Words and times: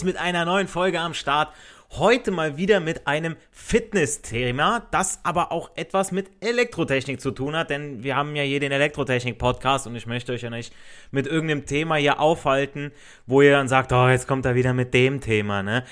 ist 0.00 0.04
mit 0.06 0.16
einer 0.16 0.46
neuen 0.46 0.66
Folge 0.66 0.98
am 0.98 1.12
Start. 1.12 1.52
Heute 1.90 2.30
mal 2.30 2.56
wieder 2.56 2.80
mit 2.80 3.06
einem 3.06 3.36
Fitness-Thema, 3.50 4.86
das 4.92 5.20
aber 5.24 5.52
auch 5.52 5.72
etwas 5.74 6.10
mit 6.10 6.30
Elektrotechnik 6.40 7.20
zu 7.20 7.32
tun 7.32 7.54
hat, 7.54 7.68
denn 7.68 8.02
wir 8.02 8.16
haben 8.16 8.34
ja 8.34 8.42
hier 8.42 8.60
den 8.60 8.72
Elektrotechnik-Podcast 8.72 9.86
und 9.86 9.96
ich 9.96 10.06
möchte 10.06 10.32
euch 10.32 10.40
ja 10.40 10.48
nicht 10.48 10.72
mit 11.10 11.26
irgendeinem 11.26 11.66
Thema 11.66 11.96
hier 11.96 12.18
aufhalten, 12.18 12.92
wo 13.26 13.42
ihr 13.42 13.50
dann 13.50 13.68
sagt, 13.68 13.92
oh, 13.92 14.08
jetzt 14.08 14.26
kommt 14.26 14.46
er 14.46 14.54
wieder 14.54 14.72
mit 14.72 14.94
dem 14.94 15.20
Thema, 15.20 15.62
ne? 15.62 15.84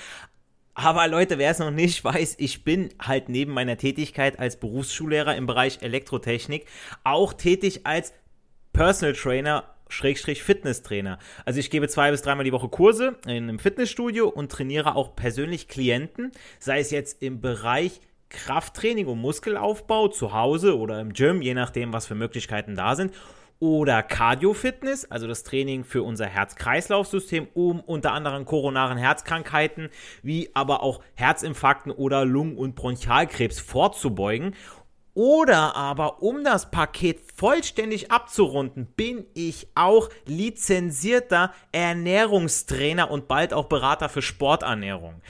Aber 0.73 1.07
Leute, 1.07 1.37
wer 1.37 1.51
es 1.51 1.59
noch 1.59 1.69
nicht 1.69 2.03
weiß, 2.03 2.37
ich 2.39 2.63
bin 2.63 2.89
halt 2.99 3.29
neben 3.29 3.53
meiner 3.53 3.77
Tätigkeit 3.77 4.39
als 4.39 4.55
Berufsschullehrer 4.59 5.35
im 5.35 5.45
Bereich 5.45 5.83
Elektrotechnik 5.83 6.65
auch 7.03 7.31
tätig 7.33 7.81
als 7.85 8.11
Personal 8.73 9.13
Trainer 9.13 9.65
Schrägstrich 9.89 10.43
Fitnesstrainer. 10.43 11.19
Also 11.45 11.59
ich 11.59 11.69
gebe 11.69 11.89
zwei 11.89 12.11
bis 12.11 12.21
dreimal 12.21 12.45
die 12.45 12.53
Woche 12.53 12.69
Kurse 12.69 13.17
in 13.25 13.43
einem 13.43 13.59
Fitnessstudio 13.59 14.29
und 14.29 14.51
trainiere 14.51 14.95
auch 14.95 15.15
persönlich 15.15 15.67
Klienten, 15.67 16.31
sei 16.59 16.79
es 16.79 16.91
jetzt 16.91 17.21
im 17.21 17.41
Bereich 17.41 17.99
Krafttraining 18.29 19.07
und 19.07 19.19
Muskelaufbau 19.19 20.07
zu 20.07 20.33
Hause 20.33 20.77
oder 20.77 21.01
im 21.01 21.13
Gym, 21.13 21.41
je 21.41 21.55
nachdem, 21.55 21.91
was 21.91 22.05
für 22.05 22.15
Möglichkeiten 22.15 22.75
da 22.75 22.95
sind. 22.95 23.13
Oder 23.61 24.03
Cardio-Fitness, 24.03 25.11
also 25.11 25.27
das 25.27 25.43
Training 25.43 25.83
für 25.83 26.01
unser 26.01 26.27
Herz-Kreislauf-System, 26.27 27.47
um 27.53 27.81
unter 27.81 28.13
anderem 28.13 28.45
koronaren 28.45 28.97
Herzkrankheiten 28.97 29.89
wie 30.23 30.49
aber 30.53 30.81
auch 30.81 31.01
Herzinfarkten 31.15 31.91
oder 31.91 32.23
Lungen- 32.23 32.57
und 32.57 32.75
Bronchialkrebs 32.75 33.59
vorzubeugen. 33.59 34.55
Oder 35.13 35.75
aber, 35.75 36.21
um 36.23 36.45
das 36.45 36.71
Paket 36.71 37.28
vollständig 37.39 38.11
abzurunden, 38.11 38.85
bin 38.97 39.25
ich 39.33 39.69
auch 39.73 40.09
lizenzierter 40.25 41.53
Ernährungstrainer 41.71 43.09
und 43.09 43.29
bald 43.29 43.53
auch 43.53 43.67
Berater 43.67 44.09
für 44.09 44.21
Sporternährung. 44.21 45.21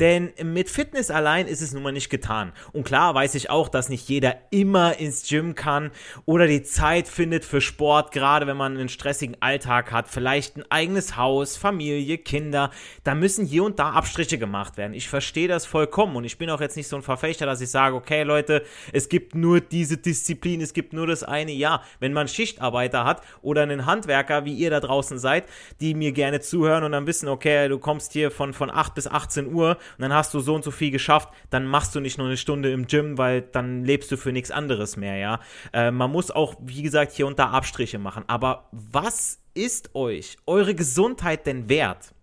Denn 0.00 0.32
mit 0.44 0.70
Fitness 0.70 1.10
allein 1.10 1.48
ist 1.48 1.60
es 1.60 1.74
nun 1.74 1.82
mal 1.82 1.92
nicht 1.92 2.08
getan. 2.08 2.52
Und 2.72 2.84
klar 2.84 3.14
weiß 3.14 3.34
ich 3.34 3.50
auch, 3.50 3.68
dass 3.68 3.88
nicht 3.88 4.08
jeder 4.08 4.36
immer 4.50 4.98
ins 4.98 5.28
Gym 5.28 5.56
kann 5.56 5.90
oder 6.24 6.46
die 6.46 6.62
Zeit 6.62 7.08
findet 7.08 7.44
für 7.44 7.60
Sport, 7.60 8.12
gerade 8.12 8.46
wenn 8.46 8.56
man 8.56 8.78
einen 8.78 8.88
stressigen 8.88 9.36
Alltag 9.40 9.90
hat, 9.90 10.08
vielleicht 10.08 10.56
ein 10.56 10.64
eigenes 10.70 11.16
Haus, 11.16 11.56
Familie, 11.56 12.16
Kinder. 12.16 12.70
Da 13.02 13.16
müssen 13.16 13.44
hier 13.44 13.64
und 13.64 13.80
da 13.80 13.90
Abstriche 13.90 14.38
gemacht 14.38 14.76
werden. 14.76 14.94
Ich 14.94 15.08
verstehe 15.08 15.48
das 15.48 15.66
vollkommen 15.66 16.14
und 16.14 16.24
ich 16.24 16.38
bin 16.38 16.48
auch 16.48 16.60
jetzt 16.60 16.76
nicht 16.76 16.88
so 16.88 16.94
ein 16.94 17.02
Verfechter, 17.02 17.44
dass 17.44 17.60
ich 17.60 17.70
sage, 17.70 17.96
okay 17.96 18.22
Leute, 18.22 18.64
es 18.92 19.08
gibt 19.08 19.34
nur 19.34 19.60
diese 19.60 19.96
Disziplin, 19.96 20.60
es 20.60 20.72
gibt 20.72 20.92
nur 20.92 21.08
das 21.08 21.24
eine. 21.24 21.57
Ja, 21.58 21.82
wenn 22.00 22.12
man 22.12 22.28
Schichtarbeiter 22.28 23.04
hat 23.04 23.22
oder 23.42 23.62
einen 23.62 23.86
Handwerker, 23.86 24.44
wie 24.44 24.54
ihr 24.54 24.70
da 24.70 24.80
draußen 24.80 25.18
seid, 25.18 25.44
die 25.80 25.94
mir 25.94 26.12
gerne 26.12 26.40
zuhören 26.40 26.84
und 26.84 26.92
dann 26.92 27.06
wissen, 27.06 27.28
okay, 27.28 27.68
du 27.68 27.78
kommst 27.78 28.12
hier 28.12 28.30
von, 28.30 28.54
von 28.54 28.70
8 28.70 28.94
bis 28.94 29.06
18 29.06 29.52
Uhr 29.52 29.70
und 29.70 30.02
dann 30.02 30.12
hast 30.12 30.32
du 30.34 30.40
so 30.40 30.54
und 30.54 30.64
so 30.64 30.70
viel 30.70 30.90
geschafft, 30.90 31.28
dann 31.50 31.66
machst 31.66 31.94
du 31.94 32.00
nicht 32.00 32.18
nur 32.18 32.26
eine 32.26 32.36
Stunde 32.36 32.72
im 32.72 32.86
Gym, 32.86 33.18
weil 33.18 33.42
dann 33.42 33.84
lebst 33.84 34.10
du 34.10 34.16
für 34.16 34.32
nichts 34.32 34.50
anderes 34.50 34.96
mehr, 34.96 35.16
ja. 35.16 35.40
Äh, 35.72 35.90
man 35.90 36.10
muss 36.10 36.30
auch, 36.30 36.54
wie 36.60 36.82
gesagt, 36.82 37.12
hier 37.12 37.26
und 37.26 37.38
da 37.38 37.50
Abstriche 37.50 37.98
machen. 37.98 38.24
Aber 38.26 38.68
was 38.72 39.40
ist 39.54 39.94
euch 39.94 40.36
eure 40.46 40.74
Gesundheit 40.74 41.46
denn 41.46 41.68
wert? 41.68 42.14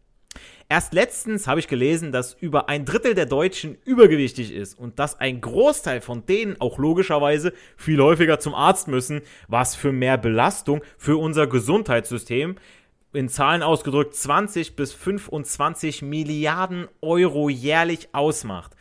Erst 0.68 0.94
letztens 0.94 1.48
habe 1.48 1.60
ich 1.60 1.68
gelesen, 1.68 2.12
dass 2.12 2.34
über 2.34 2.70
ein 2.70 2.86
Drittel 2.86 3.14
der 3.14 3.28
Deutschen 3.28 3.78
übergewichtig 3.86 4.52
ist 4.52 4.74
und 4.78 4.98
dass 4.98 5.20
ein 5.20 5.40
Großteil 5.40 6.02
von 6.02 6.26
denen 6.26 6.60
auch 6.60 6.80
logischerweise 6.80 7.54
viel 7.78 8.02
häufiger 8.02 8.40
zum 8.40 8.56
Arzt 8.56 8.88
müssen, 8.88 9.22
was 9.48 9.76
für 9.76 9.92
mehr 9.92 10.18
Belastung 10.18 10.82
für 10.98 11.18
unser 11.18 11.46
Gesundheitssystem 11.46 12.56
in 13.14 13.30
Zahlen 13.30 13.62
ausgedrückt 13.62 14.16
20 14.16 14.76
bis 14.76 14.92
25 14.92 16.02
Milliarden 16.02 16.88
Euro 17.00 17.48
jährlich 17.48 18.10
ausmacht. 18.14 18.72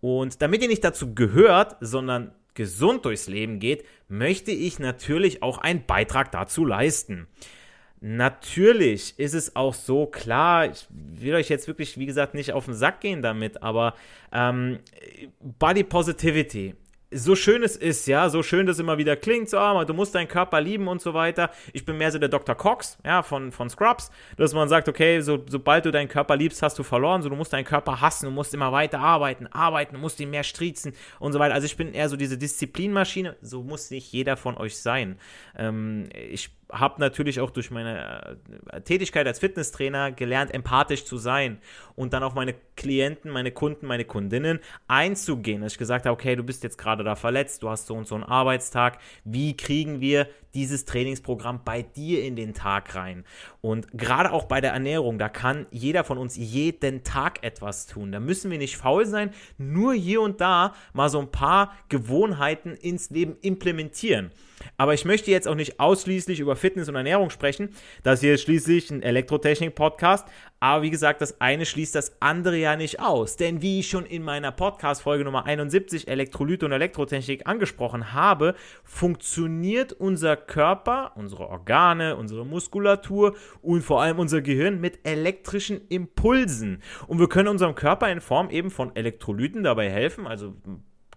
Und 0.00 0.42
damit 0.42 0.60
ihr 0.62 0.68
nicht 0.68 0.82
dazu 0.82 1.14
gehört, 1.14 1.76
sondern 1.80 2.32
gesund 2.54 3.04
durchs 3.04 3.28
Leben 3.28 3.60
geht, 3.60 3.84
möchte 4.08 4.50
ich 4.50 4.80
natürlich 4.80 5.42
auch 5.42 5.58
einen 5.58 5.86
Beitrag 5.86 6.32
dazu 6.32 6.64
leisten. 6.64 7.28
Natürlich 8.04 9.16
ist 9.16 9.32
es 9.32 9.54
auch 9.54 9.74
so, 9.74 10.06
klar, 10.06 10.66
ich 10.68 10.88
will 10.90 11.36
euch 11.36 11.48
jetzt 11.48 11.68
wirklich, 11.68 11.98
wie 11.98 12.06
gesagt, 12.06 12.34
nicht 12.34 12.52
auf 12.52 12.64
den 12.64 12.74
Sack 12.74 13.00
gehen 13.00 13.22
damit, 13.22 13.62
aber 13.62 13.94
ähm, 14.32 14.80
Body 15.40 15.84
Positivity 15.84 16.74
so 17.12 17.36
schön 17.36 17.62
es 17.62 17.76
ist, 17.76 18.06
ja, 18.06 18.28
so 18.28 18.42
schön 18.42 18.66
das 18.66 18.78
immer 18.78 18.98
wieder 18.98 19.16
klingt, 19.16 19.48
so, 19.48 19.58
ah, 19.58 19.84
du 19.84 19.94
musst 19.94 20.14
deinen 20.14 20.28
Körper 20.28 20.60
lieben 20.60 20.88
und 20.88 21.00
so 21.00 21.14
weiter. 21.14 21.50
Ich 21.72 21.84
bin 21.84 21.98
mehr 21.98 22.10
so 22.10 22.18
der 22.18 22.28
Dr. 22.28 22.54
Cox, 22.54 22.98
ja, 23.04 23.22
von, 23.22 23.52
von 23.52 23.68
Scrubs, 23.68 24.10
dass 24.36 24.54
man 24.54 24.68
sagt, 24.68 24.88
okay, 24.88 25.20
so, 25.20 25.44
sobald 25.46 25.84
du 25.84 25.90
deinen 25.90 26.08
Körper 26.08 26.36
liebst, 26.36 26.62
hast 26.62 26.78
du 26.78 26.82
verloren, 26.82 27.22
so, 27.22 27.28
du 27.28 27.36
musst 27.36 27.52
deinen 27.52 27.64
Körper 27.64 28.00
hassen, 28.00 28.26
du 28.26 28.32
musst 28.32 28.54
immer 28.54 28.72
weiter 28.72 29.00
arbeiten, 29.00 29.46
arbeiten, 29.46 30.00
musst 30.00 30.20
ihn 30.20 30.30
mehr 30.30 30.44
striezen 30.44 30.94
und 31.18 31.32
so 31.32 31.38
weiter. 31.38 31.54
Also 31.54 31.66
ich 31.66 31.76
bin 31.76 31.92
eher 31.92 32.08
so 32.08 32.16
diese 32.16 32.38
Disziplinmaschine, 32.38 33.36
so 33.42 33.62
muss 33.62 33.90
nicht 33.90 34.10
jeder 34.12 34.36
von 34.36 34.56
euch 34.56 34.78
sein. 34.78 35.18
Ähm, 35.56 36.08
ich 36.14 36.50
habe 36.72 37.00
natürlich 37.00 37.38
auch 37.40 37.50
durch 37.50 37.70
meine 37.70 38.38
äh, 38.70 38.80
Tätigkeit 38.80 39.26
als 39.26 39.38
Fitnesstrainer 39.38 40.10
gelernt, 40.10 40.52
empathisch 40.52 41.04
zu 41.04 41.18
sein 41.18 41.58
und 41.94 42.14
dann 42.14 42.22
auf 42.22 42.34
meine 42.34 42.54
Klienten, 42.76 43.30
meine 43.30 43.52
Kunden, 43.52 43.86
meine 43.86 44.06
Kundinnen 44.06 44.58
einzugehen. 44.88 45.60
Dass 45.60 45.72
ich 45.72 45.78
gesagt 45.78 46.06
habe, 46.06 46.14
okay, 46.14 46.34
du 46.34 46.42
bist 46.42 46.64
jetzt 46.64 46.78
gerade 46.78 47.04
da 47.04 47.14
verletzt, 47.14 47.62
du 47.62 47.68
hast 47.68 47.86
so 47.86 47.94
und 47.94 48.06
so 48.06 48.14
einen 48.14 48.24
Arbeitstag. 48.24 48.98
Wie 49.24 49.56
kriegen 49.56 50.00
wir 50.00 50.26
dieses 50.54 50.86
Trainingsprogramm 50.86 51.60
bei 51.64 51.82
dir 51.82 52.24
in 52.24 52.36
den 52.36 52.54
Tag 52.54 52.94
rein? 52.94 53.24
Und 53.60 53.88
gerade 53.92 54.32
auch 54.32 54.44
bei 54.44 54.62
der 54.62 54.72
Ernährung, 54.72 55.18
da 55.18 55.28
kann 55.28 55.66
jeder 55.70 56.04
von 56.04 56.16
uns 56.16 56.36
jeden 56.36 57.04
Tag 57.04 57.44
etwas 57.44 57.86
tun. 57.86 58.12
Da 58.12 58.20
müssen 58.20 58.50
wir 58.50 58.58
nicht 58.58 58.78
faul 58.78 59.04
sein, 59.04 59.30
nur 59.58 59.92
hier 59.92 60.22
und 60.22 60.40
da 60.40 60.74
mal 60.94 61.10
so 61.10 61.20
ein 61.20 61.30
paar 61.30 61.72
Gewohnheiten 61.90 62.74
ins 62.74 63.10
Leben 63.10 63.36
implementieren. 63.42 64.32
Aber 64.76 64.94
ich 64.94 65.04
möchte 65.04 65.30
jetzt 65.30 65.48
auch 65.48 65.54
nicht 65.54 65.80
ausschließlich 65.80 66.40
über 66.40 66.56
Fitness 66.56 66.88
und 66.88 66.96
Ernährung 66.96 67.30
sprechen. 67.30 67.70
Das 68.02 68.20
hier 68.20 68.34
ist 68.34 68.42
schließlich 68.42 68.90
ein 68.90 69.02
Elektrotechnik-Podcast. 69.02 70.26
Aber 70.62 70.82
wie 70.82 70.90
gesagt, 70.90 71.20
das 71.20 71.40
eine 71.40 71.66
schließt 71.66 71.96
das 71.96 72.20
andere 72.20 72.56
ja 72.56 72.76
nicht 72.76 73.00
aus. 73.00 73.36
Denn 73.36 73.62
wie 73.62 73.80
ich 73.80 73.88
schon 73.88 74.06
in 74.06 74.22
meiner 74.22 74.52
Podcast-Folge 74.52 75.24
Nummer 75.24 75.44
71 75.44 76.06
Elektrolyte 76.06 76.66
und 76.66 76.72
Elektrotechnik 76.72 77.48
angesprochen 77.48 78.12
habe, 78.12 78.54
funktioniert 78.84 79.92
unser 79.92 80.36
Körper, 80.36 81.12
unsere 81.16 81.48
Organe, 81.48 82.14
unsere 82.14 82.46
Muskulatur 82.46 83.34
und 83.60 83.82
vor 83.82 84.02
allem 84.02 84.20
unser 84.20 84.40
Gehirn 84.40 84.80
mit 84.80 85.00
elektrischen 85.02 85.80
Impulsen. 85.88 86.80
Und 87.08 87.18
wir 87.18 87.28
können 87.28 87.48
unserem 87.48 87.74
Körper 87.74 88.08
in 88.12 88.20
Form 88.20 88.48
eben 88.48 88.70
von 88.70 88.94
Elektrolyten 88.94 89.64
dabei 89.64 89.90
helfen, 89.90 90.28
also 90.28 90.54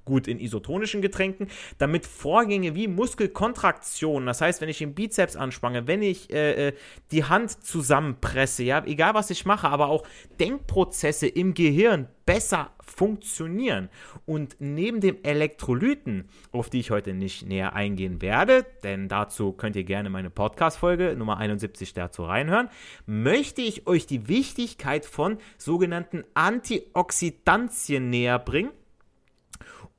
gut 0.05 0.27
in 0.27 0.39
isotonischen 0.39 1.01
Getränken, 1.01 1.47
damit 1.77 2.05
Vorgänge 2.05 2.75
wie 2.75 2.87
Muskelkontraktion, 2.87 4.25
das 4.25 4.41
heißt, 4.41 4.61
wenn 4.61 4.69
ich 4.69 4.77
den 4.77 4.93
Bizeps 4.93 5.35
anspange, 5.35 5.87
wenn 5.87 6.01
ich 6.01 6.31
äh, 6.31 6.67
äh, 6.67 6.73
die 7.11 7.25
Hand 7.25 7.51
zusammenpresse, 7.65 8.63
ja, 8.63 8.83
egal 8.85 9.13
was 9.13 9.29
ich 9.29 9.45
mache, 9.45 9.67
aber 9.67 9.87
auch 9.87 10.03
Denkprozesse 10.39 11.27
im 11.27 11.53
Gehirn 11.53 12.07
besser 12.25 12.71
funktionieren. 12.81 13.89
Und 14.25 14.55
neben 14.59 15.01
dem 15.01 15.17
Elektrolyten, 15.23 16.29
auf 16.51 16.69
die 16.69 16.79
ich 16.79 16.91
heute 16.91 17.13
nicht 17.13 17.45
näher 17.45 17.73
eingehen 17.73 18.21
werde, 18.21 18.65
denn 18.83 19.07
dazu 19.07 19.51
könnt 19.51 19.75
ihr 19.75 19.83
gerne 19.83 20.09
meine 20.09 20.29
Podcast-Folge 20.29 21.15
Nummer 21.17 21.37
71 21.37 21.93
dazu 21.93 22.23
reinhören, 22.23 22.69
möchte 23.05 23.61
ich 23.61 23.87
euch 23.87 24.07
die 24.07 24.27
Wichtigkeit 24.27 25.05
von 25.05 25.37
sogenannten 25.57 26.23
Antioxidantien 26.33 28.09
näher 28.09 28.39
bringen 28.39 28.71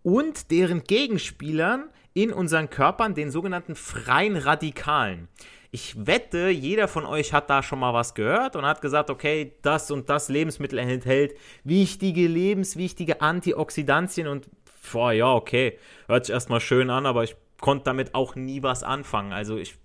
und 0.07 0.53
deren 0.53 0.85
Gegenspielern 0.85 1.91
in 2.15 2.33
unseren 2.33 2.71
Körpern, 2.71 3.15
den 3.15 3.33
sogenannten 3.33 3.75
freien 3.75 4.37
Radikalen. 4.37 5.27
Ich 5.73 6.07
wette, 6.07 6.49
jeder 6.49 6.87
von 6.87 7.05
euch 7.05 7.33
hat 7.33 7.51
da 7.51 7.61
schon 7.61 7.81
mal 7.81 7.93
was 7.93 8.15
gehört 8.15 8.55
und 8.55 8.65
hat 8.65 8.81
gesagt, 8.81 9.11
okay, 9.11 9.55
das 9.63 9.91
und 9.91 10.09
das 10.09 10.29
Lebensmittel 10.29 10.79
enthält 10.79 11.35
wichtige, 11.65 12.29
lebenswichtige 12.29 13.21
Antioxidantien 13.21 14.29
und, 14.29 14.49
boah, 14.93 15.11
ja, 15.11 15.35
okay, 15.35 15.77
hört 16.07 16.27
sich 16.27 16.33
erstmal 16.33 16.61
schön 16.61 16.89
an, 16.89 17.05
aber 17.05 17.25
ich 17.25 17.35
konnte 17.61 17.83
damit 17.87 18.15
auch 18.15 18.37
nie 18.37 18.63
was 18.63 18.85
anfangen. 18.85 19.33
Also 19.33 19.57
ich 19.57 19.77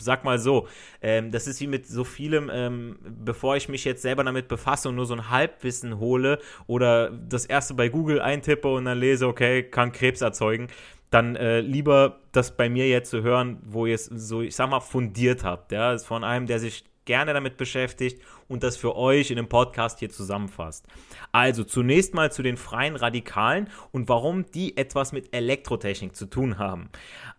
sag 0.00 0.24
mal 0.24 0.38
so, 0.38 0.68
ähm, 1.00 1.30
das 1.30 1.46
ist 1.46 1.60
wie 1.60 1.66
mit 1.66 1.86
so 1.86 2.04
vielem, 2.04 2.50
ähm, 2.52 2.98
bevor 3.02 3.56
ich 3.56 3.68
mich 3.68 3.84
jetzt 3.84 4.02
selber 4.02 4.24
damit 4.24 4.48
befasse 4.48 4.88
und 4.88 4.96
nur 4.96 5.06
so 5.06 5.14
ein 5.14 5.30
Halbwissen 5.30 5.98
hole 5.98 6.38
oder 6.66 7.10
das 7.10 7.46
erste 7.46 7.74
bei 7.74 7.88
Google 7.88 8.20
eintippe 8.20 8.68
und 8.68 8.84
dann 8.84 8.98
lese, 8.98 9.26
okay, 9.26 9.62
kann 9.62 9.92
Krebs 9.92 10.20
erzeugen, 10.20 10.68
dann 11.10 11.36
äh, 11.36 11.60
lieber 11.60 12.20
das 12.32 12.56
bei 12.56 12.68
mir 12.68 12.88
jetzt 12.88 13.10
zu 13.10 13.22
hören, 13.22 13.58
wo 13.64 13.86
ihr 13.86 13.94
es 13.94 14.06
so, 14.06 14.42
ich 14.42 14.56
sag 14.56 14.68
mal, 14.70 14.80
fundiert 14.80 15.44
habt. 15.44 15.70
Ja, 15.70 15.92
ist 15.92 16.06
von 16.06 16.24
einem, 16.24 16.46
der 16.46 16.58
sich 16.58 16.84
gerne 17.04 17.32
damit 17.32 17.56
beschäftigt 17.56 18.20
und 18.48 18.62
das 18.62 18.76
für 18.76 18.96
euch 18.96 19.30
in 19.30 19.36
dem 19.36 19.48
Podcast 19.48 19.98
hier 19.98 20.10
zusammenfasst. 20.10 20.86
Also 21.32 21.64
zunächst 21.64 22.14
mal 22.14 22.32
zu 22.32 22.42
den 22.42 22.56
freien 22.56 22.96
Radikalen 22.96 23.68
und 23.92 24.08
warum 24.08 24.50
die 24.50 24.76
etwas 24.76 25.12
mit 25.12 25.34
Elektrotechnik 25.34 26.16
zu 26.16 26.26
tun 26.26 26.58
haben. 26.58 26.90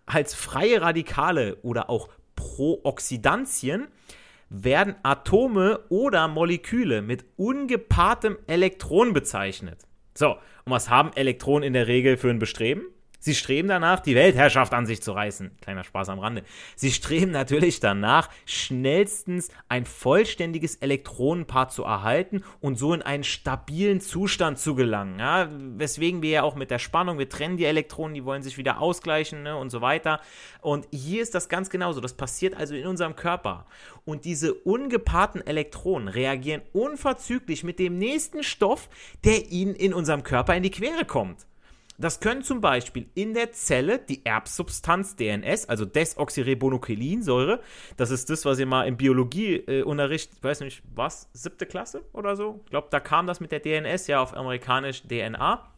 Als 0.06 0.34
freie 0.34 0.82
Radikale 0.82 1.58
oder 1.62 1.90
auch 1.90 2.10
Prooxidantien 2.36 3.88
werden 4.50 4.96
Atome 5.04 5.80
oder 5.90 6.28
Moleküle 6.28 7.02
mit 7.02 7.26
ungepaartem 7.38 8.38
Elektron 8.48 9.14
bezeichnet. 9.14 9.80
So, 10.14 10.32
und 10.32 10.72
was 10.72 10.90
haben 10.90 11.12
Elektronen 11.14 11.64
in 11.64 11.74
der 11.74 11.88
Regel 11.88 12.18
für 12.18 12.30
ein 12.30 12.40
Bestreben? 12.40 12.84
Sie 13.26 13.34
streben 13.34 13.68
danach, 13.68 14.02
die 14.02 14.14
Weltherrschaft 14.14 14.72
an 14.76 14.86
sich 14.86 15.02
zu 15.02 15.12
reißen. 15.12 15.50
Kleiner 15.60 15.84
Spaß 15.84 16.10
am 16.10 16.20
Rande. 16.20 16.44
Sie 16.76 16.92
streben 16.92 17.32
natürlich 17.32 17.80
danach, 17.80 18.30
schnellstens 18.46 19.50
ein 19.68 19.88
vollständiges 19.88 20.76
Elektronenpaar 20.76 21.70
zu 21.70 21.86
erhalten 21.86 22.44
und 22.62 22.78
so 22.78 22.94
in 22.94 23.02
einen 23.02 23.24
stabilen 23.24 24.00
Zustand 24.00 24.60
zu 24.60 24.76
gelangen. 24.76 25.18
Ja, 25.18 25.50
weswegen 25.50 26.22
wir 26.22 26.30
ja 26.30 26.44
auch 26.44 26.54
mit 26.54 26.70
der 26.70 26.78
Spannung, 26.78 27.18
wir 27.18 27.28
trennen 27.28 27.58
die 27.58 27.66
Elektronen, 27.66 28.14
die 28.14 28.26
wollen 28.26 28.44
sich 28.44 28.60
wieder 28.60 28.80
ausgleichen 28.80 29.42
ne, 29.42 29.58
und 29.58 29.72
so 29.72 29.82
weiter. 29.82 30.22
Und 30.62 30.88
hier 30.92 31.24
ist 31.24 31.34
das 31.34 31.50
ganz 31.50 31.72
genauso. 31.72 32.02
Das 32.02 32.14
passiert 32.14 32.56
also 32.56 32.76
in 32.76 32.86
unserem 32.86 33.16
Körper. 33.16 33.66
Und 34.06 34.26
diese 34.26 34.54
ungepaarten 34.54 35.42
Elektronen 35.48 36.10
reagieren 36.10 36.62
unverzüglich 36.74 37.64
mit 37.64 37.80
dem 37.80 37.98
nächsten 37.98 38.44
Stoff, 38.44 38.88
der 39.24 39.50
ihnen 39.50 39.74
in 39.74 39.96
unserem 39.96 40.22
Körper 40.22 40.56
in 40.56 40.62
die 40.62 40.70
Quere 40.70 41.06
kommt. 41.06 41.48
Das 41.98 42.20
können 42.20 42.44
zum 42.44 42.60
Beispiel 42.60 43.08
in 43.16 43.34
der 43.34 43.54
Zelle 43.54 44.00
die 44.00 44.26
Erbsubstanz 44.26 45.16
DNS, 45.16 45.70
also 45.70 45.86
Desoxyribonukleinsäure, 45.86 47.62
das 47.96 48.12
ist 48.12 48.30
das, 48.30 48.44
was 48.44 48.60
ihr 48.60 48.66
mal 48.66 48.86
im 48.88 48.98
Biologieunterricht, 48.98 50.32
äh, 50.40 50.44
weiß 50.44 50.60
nicht 50.62 50.84
was, 50.94 51.30
siebte 51.32 51.66
Klasse 51.66 52.04
oder 52.12 52.36
so, 52.36 52.60
ich 52.66 52.72
glaube, 52.72 52.88
da 52.92 53.00
kam 53.00 53.28
das 53.28 53.40
mit 53.40 53.52
der 53.52 53.62
DNS, 53.62 54.08
ja, 54.08 54.22
auf 54.22 54.36
amerikanisch 54.36 55.04
DNA, 55.04 55.72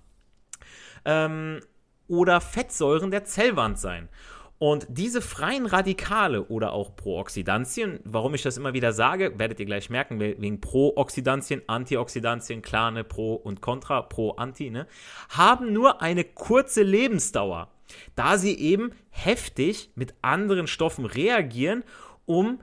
ähm, 1.05 1.59
oder 2.07 2.41
Fettsäuren 2.41 3.11
der 3.11 3.25
Zellwand 3.25 3.77
sein. 3.79 4.09
Und 4.59 4.87
diese 4.89 5.21
freien 5.21 5.67
Radikale 5.67 6.45
oder 6.45 6.73
auch 6.73 6.95
Prooxidantien, 6.95 7.99
warum 8.03 8.33
ich 8.33 8.41
das 8.41 8.57
immer 8.57 8.73
wieder 8.73 8.91
sage, 8.91 9.37
werdet 9.37 9.59
ihr 9.59 9.67
gleich 9.67 9.91
merken, 9.91 10.19
wegen 10.19 10.61
Prooxidantien, 10.61 11.61
Antioxidantien, 11.67 12.63
klar, 12.63 12.89
ne, 12.89 13.03
Pro 13.03 13.35
und 13.35 13.61
Contra, 13.61 14.01
Pro, 14.01 14.31
Anti, 14.31 14.71
ne, 14.71 14.87
haben 15.29 15.73
nur 15.73 16.01
eine 16.01 16.23
kurze 16.23 16.81
Lebensdauer, 16.81 17.69
da 18.15 18.39
sie 18.39 18.57
eben 18.57 18.93
heftig 19.09 19.91
mit 19.93 20.15
anderen 20.23 20.65
Stoffen 20.65 21.05
reagieren, 21.05 21.83
um 22.25 22.59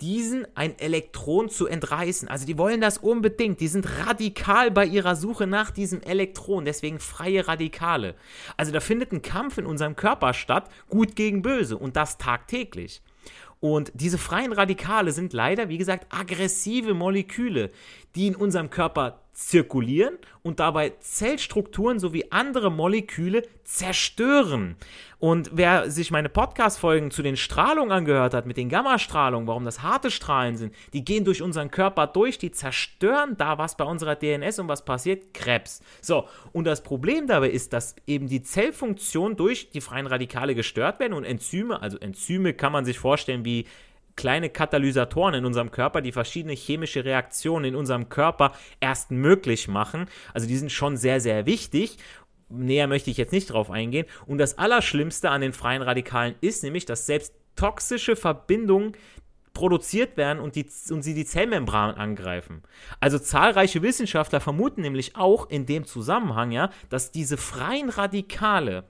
diesen 0.00 0.46
ein 0.54 0.78
Elektron 0.78 1.48
zu 1.48 1.66
entreißen. 1.66 2.28
Also 2.28 2.46
die 2.46 2.58
wollen 2.58 2.80
das 2.80 2.98
unbedingt. 2.98 3.60
Die 3.60 3.68
sind 3.68 4.06
radikal 4.06 4.70
bei 4.70 4.86
ihrer 4.86 5.16
Suche 5.16 5.46
nach 5.46 5.70
diesem 5.70 6.00
Elektron, 6.02 6.64
deswegen 6.64 7.00
freie 7.00 7.48
Radikale. 7.48 8.14
Also 8.56 8.70
da 8.70 8.80
findet 8.80 9.12
ein 9.12 9.22
Kampf 9.22 9.58
in 9.58 9.66
unserem 9.66 9.96
Körper 9.96 10.34
statt, 10.34 10.70
gut 10.88 11.16
gegen 11.16 11.42
böse 11.42 11.76
und 11.76 11.96
das 11.96 12.16
tagtäglich. 12.16 13.02
Und 13.60 13.90
diese 13.94 14.18
freien 14.18 14.52
Radikale 14.52 15.10
sind 15.10 15.32
leider, 15.32 15.68
wie 15.68 15.78
gesagt, 15.78 16.06
aggressive 16.10 16.94
Moleküle, 16.94 17.70
die 18.14 18.28
in 18.28 18.36
unserem 18.36 18.70
Körper 18.70 19.20
zirkulieren 19.38 20.18
und 20.42 20.58
dabei 20.58 20.94
Zellstrukturen 20.98 22.00
sowie 22.00 22.24
andere 22.30 22.72
Moleküle 22.72 23.42
zerstören. 23.62 24.74
Und 25.20 25.50
wer 25.52 25.92
sich 25.92 26.10
meine 26.10 26.28
Podcast-Folgen 26.28 27.12
zu 27.12 27.22
den 27.22 27.36
Strahlungen 27.36 27.92
angehört 27.92 28.34
hat, 28.34 28.46
mit 28.46 28.56
den 28.56 28.68
Gammastrahlungen, 28.68 29.46
warum 29.46 29.64
das 29.64 29.82
harte 29.82 30.10
Strahlen 30.10 30.56
sind, 30.56 30.74
die 30.92 31.04
gehen 31.04 31.24
durch 31.24 31.40
unseren 31.40 31.70
Körper 31.70 32.08
durch, 32.08 32.38
die 32.38 32.50
zerstören 32.50 33.36
da 33.36 33.58
was 33.58 33.76
bei 33.76 33.84
unserer 33.84 34.16
DNS 34.16 34.58
und 34.58 34.66
was 34.66 34.84
passiert? 34.84 35.32
Krebs. 35.34 35.82
So, 36.00 36.26
und 36.52 36.64
das 36.64 36.82
Problem 36.82 37.28
dabei 37.28 37.50
ist, 37.50 37.72
dass 37.72 37.94
eben 38.08 38.26
die 38.26 38.42
Zellfunktion 38.42 39.36
durch 39.36 39.70
die 39.70 39.80
freien 39.80 40.08
Radikale 40.08 40.56
gestört 40.56 40.98
werden 40.98 41.12
und 41.12 41.24
Enzyme, 41.24 41.80
also 41.80 41.96
Enzyme 41.98 42.54
kann 42.54 42.72
man 42.72 42.84
sich 42.84 42.98
vorstellen 42.98 43.44
wie 43.44 43.66
kleine 44.18 44.50
Katalysatoren 44.50 45.34
in 45.34 45.46
unserem 45.46 45.70
Körper, 45.70 46.00
die 46.02 46.12
verschiedene 46.12 46.54
chemische 46.54 47.04
Reaktionen 47.04 47.64
in 47.66 47.76
unserem 47.76 48.08
Körper 48.08 48.52
erst 48.80 49.12
möglich 49.12 49.68
machen. 49.68 50.06
Also 50.34 50.48
die 50.48 50.56
sind 50.56 50.72
schon 50.72 50.96
sehr, 50.96 51.20
sehr 51.20 51.46
wichtig. 51.46 51.98
Näher 52.48 52.88
möchte 52.88 53.10
ich 53.10 53.16
jetzt 53.16 53.32
nicht 53.32 53.52
drauf 53.52 53.70
eingehen. 53.70 54.06
Und 54.26 54.38
das 54.38 54.58
Allerschlimmste 54.58 55.30
an 55.30 55.40
den 55.40 55.52
freien 55.52 55.82
Radikalen 55.82 56.34
ist 56.40 56.64
nämlich, 56.64 56.84
dass 56.84 57.06
selbst 57.06 57.32
toxische 57.54 58.16
Verbindungen 58.16 58.92
produziert 59.52 60.16
werden 60.16 60.40
und, 60.40 60.56
die, 60.56 60.66
und 60.90 61.02
sie 61.02 61.14
die 61.14 61.24
Zellmembran 61.24 61.94
angreifen. 61.94 62.62
Also 62.98 63.18
zahlreiche 63.18 63.82
Wissenschaftler 63.82 64.40
vermuten 64.40 64.82
nämlich 64.82 65.14
auch 65.14 65.48
in 65.48 65.64
dem 65.64 65.84
Zusammenhang, 65.84 66.50
ja, 66.50 66.70
dass 66.88 67.12
diese 67.12 67.36
freien 67.36 67.88
Radikale 67.88 68.84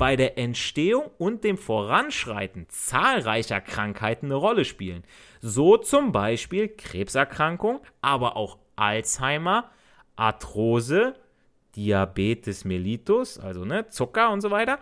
bei 0.00 0.16
der 0.16 0.38
Entstehung 0.38 1.10
und 1.18 1.44
dem 1.44 1.58
Voranschreiten 1.58 2.64
zahlreicher 2.70 3.60
Krankheiten 3.60 4.26
eine 4.26 4.36
Rolle 4.36 4.64
spielen. 4.64 5.04
So 5.42 5.76
zum 5.76 6.10
Beispiel 6.10 6.68
Krebserkrankung, 6.68 7.80
aber 8.00 8.34
auch 8.34 8.56
Alzheimer, 8.76 9.70
Arthrose, 10.16 11.16
Diabetes 11.76 12.64
mellitus, 12.64 13.38
also 13.38 13.66
ne, 13.66 13.90
Zucker 13.90 14.30
und 14.30 14.40
so 14.40 14.50
weiter, 14.50 14.78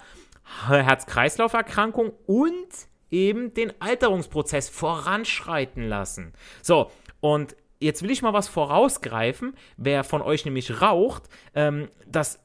Herz-Kreislauf-Erkrankung 0.69 2.13
und 2.29 2.69
eben 3.11 3.53
den 3.55 3.73
Alterungsprozess 3.81 4.69
voranschreiten 4.69 5.89
lassen. 5.89 6.33
So, 6.63 6.93
und 7.19 7.57
jetzt 7.81 8.05
will 8.05 8.13
ich 8.13 8.23
mal 8.23 8.35
was 8.35 8.47
vorausgreifen. 8.47 9.57
Wer 9.77 10.05
von 10.05 10.23
euch 10.23 10.45
nämlich 10.45 10.81
raucht, 10.81 11.25
ähm, 11.57 11.89
das 12.07 12.39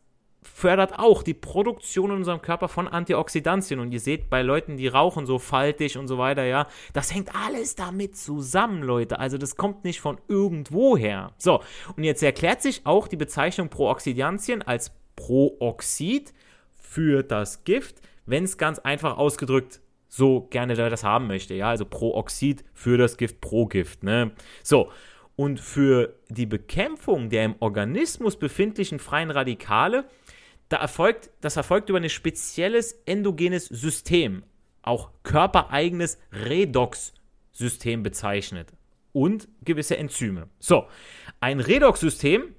fördert 0.43 0.99
auch 0.99 1.23
die 1.23 1.33
Produktion 1.33 2.11
in 2.11 2.17
unserem 2.17 2.41
Körper 2.41 2.67
von 2.67 2.87
Antioxidantien. 2.87 3.79
Und 3.79 3.91
ihr 3.91 3.99
seht 3.99 4.29
bei 4.29 4.41
Leuten, 4.41 4.77
die 4.77 4.87
rauchen, 4.87 5.25
so 5.25 5.39
faltig 5.39 5.97
und 5.97 6.07
so 6.07 6.17
weiter, 6.17 6.43
ja, 6.43 6.67
das 6.93 7.13
hängt 7.13 7.33
alles 7.35 7.75
damit 7.75 8.17
zusammen, 8.17 8.83
Leute. 8.83 9.19
Also 9.19 9.37
das 9.37 9.55
kommt 9.55 9.83
nicht 9.83 10.01
von 10.01 10.17
irgendwoher. 10.27 11.31
So, 11.37 11.61
und 11.95 12.03
jetzt 12.03 12.23
erklärt 12.23 12.61
sich 12.61 12.85
auch 12.85 13.07
die 13.07 13.17
Bezeichnung 13.17 13.69
Prooxidantien 13.69 14.61
als 14.61 14.91
Prooxid 15.15 16.33
für 16.75 17.23
das 17.23 17.63
Gift, 17.63 18.01
wenn 18.25 18.43
es 18.43 18.57
ganz 18.57 18.79
einfach 18.79 19.17
ausgedrückt 19.17 19.79
so 20.07 20.41
gerne 20.41 20.75
das 20.75 21.03
haben 21.03 21.25
möchte. 21.25 21.55
Ja, 21.55 21.69
also 21.69 21.85
Prooxid 21.85 22.63
für 22.73 22.97
das 22.97 23.17
Gift, 23.17 23.41
Progift. 23.41 24.03
Ne? 24.03 24.31
So, 24.61 24.91
und 25.35 25.59
für 25.59 26.13
die 26.29 26.45
Bekämpfung 26.45 27.29
der 27.29 27.45
im 27.45 27.55
Organismus 27.59 28.37
befindlichen 28.37 28.99
freien 28.99 29.31
Radikale 29.31 30.05
da 30.73 30.79
erfolgt, 30.79 31.29
das 31.41 31.55
erfolgt 31.55 31.89
über 31.89 31.99
ein 31.99 32.09
spezielles 32.09 32.93
endogenes 33.05 33.67
System, 33.67 34.43
auch 34.81 35.11
körpereigenes 35.21 36.17
Redox-System 36.31 38.01
bezeichnet 38.01 38.73
und 39.11 39.47
gewisse 39.63 39.97
Enzyme. 39.97 40.49
So, 40.59 40.87
ein 41.39 41.59
Redox-System 41.59 42.55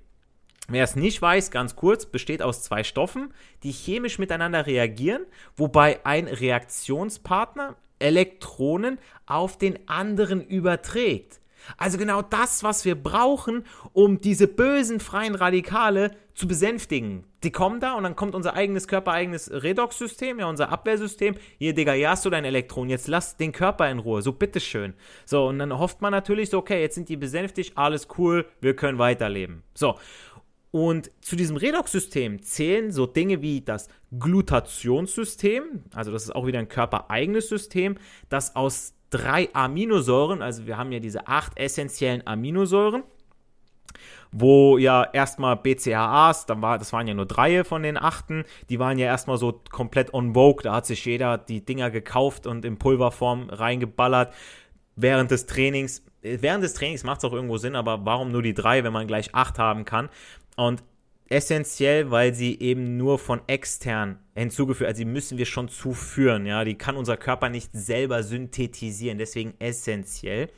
Wer 0.66 0.84
es 0.84 0.96
nicht 0.96 1.20
weiß, 1.20 1.50
ganz 1.50 1.76
kurz, 1.76 2.06
besteht 2.06 2.40
aus 2.40 2.62
zwei 2.62 2.84
Stoffen, 2.84 3.34
die 3.64 3.70
chemisch 3.70 4.18
miteinander 4.18 4.66
reagieren, 4.66 5.26
wobei 5.56 6.02
ein 6.06 6.26
Reaktionspartner 6.26 7.76
Elektronen 7.98 8.98
auf 9.26 9.58
den 9.58 9.86
anderen 9.90 10.40
überträgt. 10.40 11.40
Also 11.76 11.98
genau 11.98 12.22
das, 12.22 12.62
was 12.62 12.84
wir 12.84 12.94
brauchen, 12.94 13.64
um 13.92 14.20
diese 14.20 14.48
bösen 14.48 15.00
freien 15.00 15.34
Radikale 15.34 16.12
zu 16.34 16.48
besänftigen. 16.48 17.24
Die 17.44 17.52
kommen 17.52 17.80
da 17.80 17.94
und 17.94 18.02
dann 18.02 18.16
kommt 18.16 18.34
unser 18.34 18.54
eigenes 18.54 18.88
körpereigenes 18.88 19.50
Redox-System, 19.50 20.40
ja, 20.40 20.46
unser 20.46 20.70
Abwehrsystem. 20.70 21.36
Hier, 21.58 21.74
Digga, 21.74 21.92
hier 21.92 22.10
hast 22.10 22.24
du 22.24 22.30
dein 22.30 22.44
Elektron, 22.44 22.88
jetzt 22.88 23.06
lass 23.06 23.36
den 23.36 23.52
Körper 23.52 23.88
in 23.90 24.00
Ruhe, 24.00 24.22
so 24.22 24.32
bitteschön. 24.32 24.94
So, 25.24 25.46
und 25.46 25.58
dann 25.58 25.78
hofft 25.78 26.02
man 26.02 26.10
natürlich 26.10 26.50
so, 26.50 26.58
okay, 26.58 26.80
jetzt 26.80 26.96
sind 26.96 27.08
die 27.08 27.16
besänftigt, 27.16 27.78
alles 27.78 28.08
cool, 28.18 28.46
wir 28.60 28.74
können 28.74 28.98
weiterleben. 28.98 29.62
So. 29.74 29.96
Und 30.72 31.12
zu 31.20 31.36
diesem 31.36 31.56
Redox-System 31.56 32.42
zählen 32.42 32.90
so 32.90 33.06
Dinge 33.06 33.42
wie 33.42 33.60
das 33.60 33.86
Glutationssystem, 34.18 35.84
also 35.94 36.10
das 36.10 36.24
ist 36.24 36.34
auch 36.34 36.46
wieder 36.48 36.58
ein 36.58 36.68
körpereigenes 36.68 37.48
System, 37.48 37.96
das 38.28 38.56
aus 38.56 38.94
drei 39.14 39.48
Aminosäuren, 39.52 40.42
also 40.42 40.66
wir 40.66 40.76
haben 40.76 40.90
ja 40.90 40.98
diese 40.98 41.28
acht 41.28 41.56
essentiellen 41.56 42.26
Aminosäuren, 42.26 43.04
wo 44.32 44.76
ja 44.78 45.04
erstmal 45.04 45.56
BCAAs, 45.56 46.46
dann 46.46 46.60
war, 46.60 46.78
das 46.78 46.92
waren 46.92 47.06
ja 47.06 47.14
nur 47.14 47.26
drei 47.26 47.62
von 47.62 47.84
den 47.84 47.96
achten, 47.96 48.44
die 48.68 48.80
waren 48.80 48.98
ja 48.98 49.06
erstmal 49.06 49.38
so 49.38 49.60
komplett 49.70 50.12
on 50.12 50.34
vogue, 50.34 50.64
da 50.64 50.74
hat 50.74 50.86
sich 50.86 51.04
jeder 51.04 51.38
die 51.38 51.64
Dinger 51.64 51.90
gekauft 51.90 52.48
und 52.48 52.64
in 52.64 52.76
Pulverform 52.76 53.48
reingeballert 53.50 54.34
während 54.96 55.30
des 55.30 55.46
Trainings. 55.46 56.04
Während 56.22 56.64
des 56.64 56.74
Trainings 56.74 57.04
macht 57.04 57.18
es 57.18 57.24
auch 57.24 57.32
irgendwo 57.32 57.58
Sinn, 57.58 57.76
aber 57.76 58.04
warum 58.04 58.32
nur 58.32 58.42
die 58.42 58.54
drei, 58.54 58.82
wenn 58.82 58.92
man 58.92 59.06
gleich 59.06 59.34
acht 59.34 59.58
haben 59.58 59.84
kann? 59.84 60.08
Und 60.56 60.82
essentiell, 61.28 62.10
weil 62.10 62.34
sie 62.34 62.60
eben 62.60 62.96
nur 62.96 63.18
von 63.18 63.40
extern 63.46 64.18
hinzugeführt, 64.34 64.88
also 64.88 64.98
die 64.98 65.08
müssen 65.08 65.38
wir 65.38 65.46
schon 65.46 65.68
zuführen, 65.68 66.44
ja, 66.44 66.64
die 66.64 66.76
kann 66.76 66.96
unser 66.96 67.16
Körper 67.16 67.48
nicht 67.48 67.70
selber 67.72 68.22
synthetisieren, 68.22 69.16
deswegen 69.16 69.54
essentiell. 69.58 70.48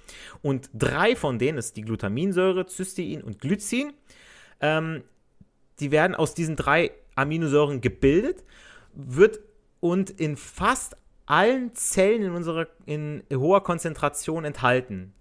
Und 0.42 0.70
drei 0.74 1.14
von 1.14 1.38
denen, 1.38 1.56
das 1.56 1.66
ist 1.66 1.76
die 1.76 1.82
Glutaminsäure, 1.82 2.66
Cystein 2.68 3.22
und 3.22 3.40
Glycin, 3.40 3.92
ähm, 4.60 5.04
die 5.78 5.90
werden 5.90 6.14
aus 6.14 6.34
diesen 6.34 6.56
drei 6.56 6.90
Aminosäuren 7.14 7.80
gebildet, 7.80 8.44
wird 8.94 9.40
und 9.80 10.10
in 10.10 10.36
fast 10.36 10.96
allen 11.26 11.74
Zellen 11.74 12.22
in 12.22 12.32
unserer 12.32 12.68
in 12.86 13.22
hoher 13.32 13.62
Konzentration 13.62 14.44
enthalten. 14.44 15.12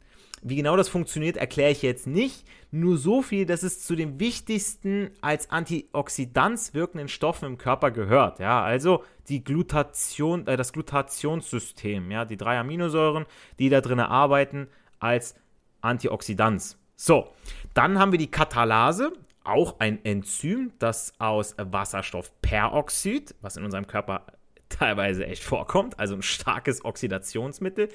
Wie 0.42 0.56
genau 0.56 0.78
das 0.78 0.90
funktioniert, 0.90 1.38
erkläre 1.38 1.72
ich 1.72 1.82
jetzt 1.82 2.08
nicht. 2.08 2.46
Nur 2.76 2.98
so 2.98 3.22
viel, 3.22 3.46
dass 3.46 3.64
es 3.64 3.86
zu 3.86 3.96
den 3.96 4.20
wichtigsten 4.20 5.12
als 5.22 5.50
Antioxidant 5.50 6.74
wirkenden 6.74 7.08
Stoffen 7.08 7.46
im 7.46 7.58
Körper 7.58 7.90
gehört. 7.90 8.40
Ja, 8.40 8.62
also 8.62 9.06
die 9.30 9.46
Glutation, 9.46 10.46
äh, 10.46 10.58
das 10.58 10.74
Glutationssystem, 10.74 12.12
ja, 12.12 12.26
die 12.26 12.36
drei 12.36 12.60
Aminosäuren, 12.60 13.28
die 13.60 13.70
da 13.70 13.80
drin 13.80 14.02
arbeiten 14.02 14.68
als 15.00 15.36
Antioxidants. 15.80 16.78
So, 16.98 17.30
dann 17.74 17.98
haben 17.98 18.12
wir 18.12 18.20
die 18.20 18.30
Katalase, 18.30 19.14
auch 19.46 19.80
ein 19.80 20.04
Enzym, 20.04 20.74
das 20.78 21.14
aus 21.18 21.56
Wasserstoffperoxid, 21.58 23.36
was 23.40 23.56
in 23.56 23.64
unserem 23.64 23.88
Körper 23.88 24.26
teilweise 24.68 25.26
echt 25.26 25.46
vorkommt, 25.46 25.98
also 25.98 26.16
ein 26.16 26.22
starkes 26.22 26.84
Oxidationsmittel, 26.84 27.88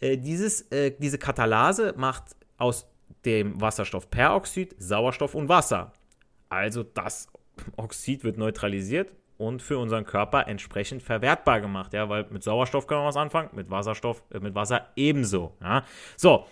äh, 0.00 0.18
dieses, 0.18 0.70
äh, 0.70 0.92
diese 0.98 1.16
Katalase 1.16 1.94
macht 1.96 2.36
aus 2.58 2.91
dem 3.24 3.60
Wasserstoffperoxid 3.60 4.74
Sauerstoff 4.78 5.34
und 5.34 5.48
Wasser. 5.48 5.92
Also 6.48 6.82
das 6.82 7.28
Oxid 7.76 8.24
wird 8.24 8.38
neutralisiert 8.38 9.10
und 9.38 9.62
für 9.62 9.78
unseren 9.78 10.04
Körper 10.04 10.46
entsprechend 10.46 11.02
verwertbar 11.02 11.60
gemacht, 11.60 11.92
ja, 11.92 12.08
weil 12.08 12.26
mit 12.30 12.42
Sauerstoff 12.42 12.86
können 12.86 13.02
wir 13.02 13.06
was 13.06 13.16
anfangen, 13.16 13.50
mit 13.52 13.70
Wasserstoff, 13.70 14.22
äh, 14.32 14.38
mit 14.38 14.54
Wasser 14.54 14.88
ebenso, 14.96 15.56
ja. 15.60 15.84
So, 16.16 16.46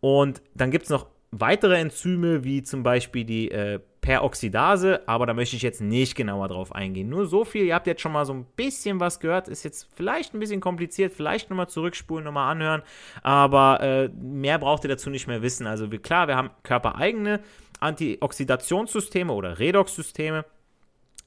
und 0.00 0.42
dann 0.54 0.70
gibt 0.70 0.84
es 0.84 0.90
noch 0.90 1.06
weitere 1.30 1.76
Enzyme, 1.76 2.44
wie 2.44 2.62
zum 2.62 2.82
Beispiel 2.82 3.24
die 3.24 3.50
äh, 3.50 3.80
Peroxidase, 4.00 5.06
aber 5.06 5.26
da 5.26 5.34
möchte 5.34 5.56
ich 5.56 5.62
jetzt 5.62 5.80
nicht 5.80 6.14
genauer 6.14 6.48
drauf 6.48 6.74
eingehen. 6.74 7.08
Nur 7.08 7.26
so 7.26 7.44
viel, 7.44 7.64
ihr 7.64 7.74
habt 7.74 7.86
jetzt 7.86 8.00
schon 8.00 8.12
mal 8.12 8.24
so 8.24 8.32
ein 8.32 8.46
bisschen 8.56 9.00
was 9.00 9.20
gehört, 9.20 9.48
ist 9.48 9.64
jetzt 9.64 9.88
vielleicht 9.94 10.34
ein 10.34 10.40
bisschen 10.40 10.60
kompliziert, 10.60 11.12
vielleicht 11.12 11.50
nochmal 11.50 11.68
zurückspulen, 11.68 12.24
nochmal 12.24 12.50
anhören, 12.52 12.82
aber 13.22 13.80
äh, 13.80 14.08
mehr 14.08 14.58
braucht 14.58 14.84
ihr 14.84 14.88
dazu 14.88 15.10
nicht 15.10 15.26
mehr 15.26 15.42
wissen. 15.42 15.66
Also 15.66 15.90
wie, 15.92 15.98
klar, 15.98 16.28
wir 16.28 16.36
haben 16.36 16.50
körpereigene 16.62 17.40
Antioxidationssysteme 17.80 19.32
oder 19.32 19.58
Redoxsysteme, 19.58 20.44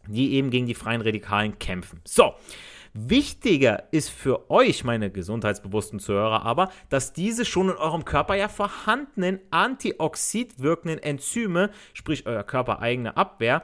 die 0.08 0.34
eben 0.34 0.50
gegen 0.50 0.66
die 0.66 0.74
freien 0.74 1.01
Radikalen 1.01 1.60
kämpfen. 1.60 2.01
So, 2.06 2.34
Wichtiger 2.93 3.83
ist 3.91 4.10
für 4.10 4.50
euch, 4.50 4.83
meine 4.83 5.10
gesundheitsbewussten 5.12 6.00
Zuhörer, 6.00 6.43
aber, 6.43 6.71
dass 6.89 7.13
diese 7.13 7.45
schon 7.45 7.69
in 7.69 7.75
eurem 7.75 8.03
Körper 8.03 8.36
ja 8.36 8.50
vorhandenen 8.50 9.39
antioxid 9.50 10.60
wirkenden 10.60 11.00
Enzyme, 11.00 11.69
sprich 11.93 12.25
euer 12.25 12.43
körpereigene 12.43 13.15
Abwehr, 13.15 13.63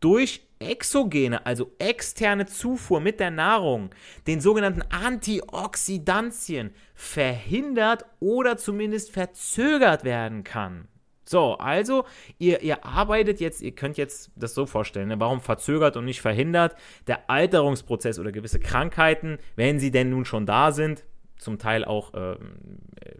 durch 0.00 0.42
exogene, 0.58 1.46
also 1.46 1.72
externe 1.78 2.44
Zufuhr 2.46 3.00
mit 3.00 3.20
der 3.20 3.30
Nahrung, 3.30 3.90
den 4.26 4.40
sogenannten 4.40 4.82
Antioxidantien 4.82 6.74
verhindert 6.94 8.04
oder 8.20 8.58
zumindest 8.58 9.12
verzögert 9.12 10.04
werden 10.04 10.44
kann. 10.44 10.88
So, 11.28 11.58
also 11.58 12.06
ihr, 12.38 12.62
ihr 12.62 12.86
arbeitet 12.86 13.38
jetzt, 13.38 13.60
ihr 13.60 13.72
könnt 13.72 13.98
jetzt 13.98 14.30
das 14.34 14.54
so 14.54 14.64
vorstellen, 14.64 15.08
ne? 15.08 15.20
warum 15.20 15.42
verzögert 15.42 15.98
und 15.98 16.06
nicht 16.06 16.22
verhindert 16.22 16.74
der 17.06 17.28
Alterungsprozess 17.28 18.18
oder 18.18 18.32
gewisse 18.32 18.58
Krankheiten, 18.58 19.38
wenn 19.54 19.78
sie 19.78 19.90
denn 19.90 20.08
nun 20.08 20.24
schon 20.24 20.46
da 20.46 20.72
sind, 20.72 21.04
zum 21.36 21.58
Teil 21.58 21.84
auch, 21.84 22.12
ähm, 22.14 22.78
äh, 23.04 23.16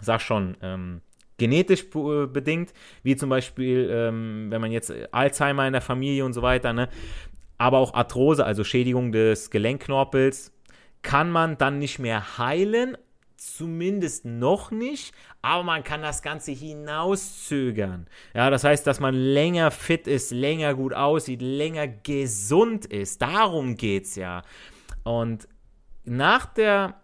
sag 0.00 0.20
schon, 0.20 0.56
ähm, 0.62 1.00
genetisch 1.38 1.84
äh, 1.94 2.26
bedingt, 2.26 2.72
wie 3.04 3.14
zum 3.14 3.30
Beispiel, 3.30 3.88
ähm, 3.88 4.46
wenn 4.50 4.60
man 4.60 4.72
jetzt 4.72 4.92
Alzheimer 5.12 5.64
in 5.64 5.74
der 5.74 5.82
Familie 5.82 6.24
und 6.24 6.32
so 6.32 6.42
weiter, 6.42 6.72
ne? 6.72 6.88
aber 7.56 7.78
auch 7.78 7.94
Arthrose, 7.94 8.44
also 8.44 8.64
Schädigung 8.64 9.12
des 9.12 9.50
Gelenkknorpels, 9.50 10.52
kann 11.02 11.30
man 11.30 11.56
dann 11.56 11.78
nicht 11.78 12.00
mehr 12.00 12.36
heilen, 12.38 12.96
zumindest 13.36 14.24
noch 14.24 14.70
nicht, 14.70 15.14
aber 15.42 15.62
man 15.62 15.84
kann 15.84 16.02
das 16.02 16.22
Ganze 16.22 16.52
hinauszögern. 16.52 18.06
Ja, 18.34 18.50
das 18.50 18.64
heißt, 18.64 18.86
dass 18.86 19.00
man 19.00 19.14
länger 19.14 19.70
fit 19.70 20.06
ist, 20.06 20.30
länger 20.30 20.74
gut 20.74 20.94
aussieht, 20.94 21.42
länger 21.42 21.86
gesund 21.86 22.86
ist. 22.86 23.22
Darum 23.22 23.76
geht's 23.76 24.16
ja. 24.16 24.42
Und 25.04 25.48
nach 26.04 26.46
der 26.46 27.00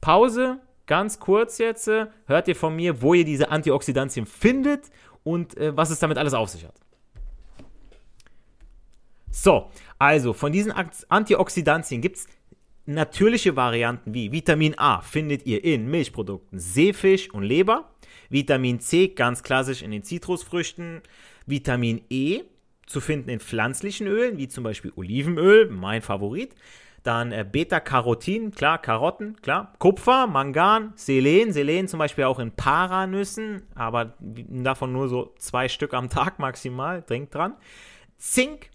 Pause, 0.00 0.58
ganz 0.86 1.20
kurz 1.20 1.58
jetzt, 1.58 1.88
äh, 1.88 2.06
hört 2.26 2.48
ihr 2.48 2.56
von 2.56 2.74
mir, 2.74 3.02
wo 3.02 3.14
ihr 3.14 3.24
diese 3.24 3.50
Antioxidantien 3.50 4.26
findet 4.26 4.90
und 5.22 5.56
äh, 5.56 5.76
was 5.76 5.90
es 5.90 5.98
damit 5.98 6.18
alles 6.18 6.34
auf 6.34 6.48
sich 6.48 6.64
hat. 6.64 6.74
So, 9.30 9.70
also 9.98 10.32
von 10.34 10.52
diesen 10.52 10.72
Antioxidantien 11.08 12.00
gibt 12.02 12.16
es 12.16 12.26
Natürliche 12.84 13.54
Varianten 13.54 14.12
wie 14.12 14.32
Vitamin 14.32 14.76
A 14.76 15.00
findet 15.02 15.46
ihr 15.46 15.62
in 15.62 15.88
Milchprodukten, 15.88 16.58
Seefisch 16.58 17.30
und 17.30 17.44
Leber. 17.44 17.90
Vitamin 18.28 18.80
C 18.80 19.08
ganz 19.08 19.44
klassisch 19.44 19.82
in 19.82 19.92
den 19.92 20.02
Zitrusfrüchten. 20.02 21.00
Vitamin 21.46 22.02
E 22.10 22.42
zu 22.86 23.00
finden 23.00 23.30
in 23.30 23.38
pflanzlichen 23.38 24.08
Ölen, 24.08 24.36
wie 24.36 24.48
zum 24.48 24.64
Beispiel 24.64 24.92
Olivenöl, 24.96 25.70
mein 25.70 26.02
Favorit. 26.02 26.56
Dann 27.04 27.32
äh, 27.32 27.44
Beta-Carotin, 27.50 28.52
klar, 28.52 28.78
Karotten, 28.78 29.40
klar. 29.42 29.72
Kupfer, 29.78 30.26
Mangan, 30.26 30.92
Selen, 30.96 31.52
Selen 31.52 31.88
zum 31.88 31.98
Beispiel 31.98 32.24
auch 32.24 32.38
in 32.38 32.52
Paranüssen, 32.52 33.62
aber 33.74 34.14
davon 34.20 34.92
nur 34.92 35.08
so 35.08 35.34
zwei 35.38 35.68
Stück 35.68 35.94
am 35.94 36.08
Tag 36.08 36.38
maximal, 36.40 37.02
denkt 37.02 37.34
dran. 37.34 37.54
Zink, 38.18 38.70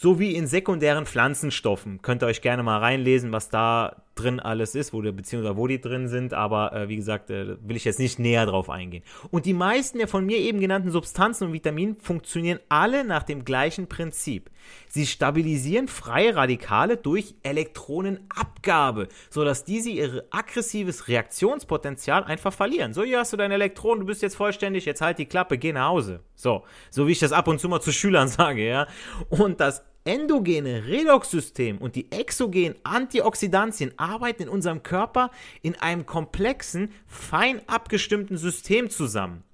sowie 0.00 0.34
in 0.34 0.46
sekundären 0.46 1.04
Pflanzenstoffen. 1.04 2.00
Könnt 2.00 2.22
ihr 2.22 2.26
euch 2.26 2.40
gerne 2.40 2.62
mal 2.62 2.78
reinlesen, 2.78 3.32
was 3.32 3.50
da 3.50 3.96
drin 4.14 4.40
alles 4.40 4.74
ist, 4.74 4.94
wo 4.94 5.02
die, 5.02 5.12
beziehungsweise 5.12 5.58
wo 5.58 5.66
die 5.66 5.78
drin 5.78 6.08
sind, 6.08 6.32
aber 6.32 6.72
äh, 6.72 6.88
wie 6.88 6.96
gesagt, 6.96 7.28
äh, 7.28 7.56
will 7.60 7.76
ich 7.76 7.84
jetzt 7.84 7.98
nicht 7.98 8.18
näher 8.18 8.46
drauf 8.46 8.70
eingehen. 8.70 9.02
Und 9.30 9.44
die 9.44 9.52
meisten 9.52 9.98
der 9.98 10.08
von 10.08 10.24
mir 10.24 10.38
eben 10.38 10.58
genannten 10.58 10.90
Substanzen 10.90 11.48
und 11.48 11.52
Vitaminen 11.52 12.00
funktionieren 12.00 12.60
alle 12.70 13.04
nach 13.04 13.24
dem 13.24 13.44
gleichen 13.44 13.88
Prinzip. 13.88 14.50
Sie 14.88 15.06
stabilisieren 15.06 15.86
freie 15.86 16.34
Radikale 16.34 16.96
durch 16.96 17.34
Elektronenabgabe, 17.42 19.08
sodass 19.28 19.64
diese 19.64 19.90
ihr 19.90 20.24
aggressives 20.30 21.08
Reaktionspotenzial 21.08 22.24
einfach 22.24 22.52
verlieren. 22.52 22.94
So, 22.94 23.04
hier 23.04 23.18
hast 23.18 23.34
du 23.34 23.36
dein 23.36 23.50
Elektron, 23.50 24.00
du 24.00 24.06
bist 24.06 24.22
jetzt 24.22 24.36
vollständig, 24.36 24.86
jetzt 24.86 25.02
halt 25.02 25.18
die 25.18 25.26
Klappe, 25.26 25.58
geh 25.58 25.72
nach 25.72 25.88
Hause. 25.88 26.20
So, 26.34 26.64
so 26.90 27.06
wie 27.06 27.12
ich 27.12 27.18
das 27.18 27.32
ab 27.32 27.48
und 27.48 27.60
zu 27.60 27.68
mal 27.68 27.80
zu 27.80 27.92
Schülern 27.92 28.28
sage, 28.28 28.66
ja. 28.66 28.86
Und 29.28 29.60
das 29.60 29.82
endogene 30.04 30.86
Redoxsystem 30.86 31.78
und 31.78 31.94
die 31.94 32.10
exogenen 32.10 32.74
Antioxidantien 32.84 33.92
arbeiten 33.96 34.44
in 34.44 34.48
unserem 34.48 34.82
Körper 34.82 35.30
in 35.62 35.76
einem 35.76 36.06
komplexen, 36.06 36.92
fein 37.06 37.60
abgestimmten 37.68 38.36
System 38.36 38.90
zusammen. 38.90 39.44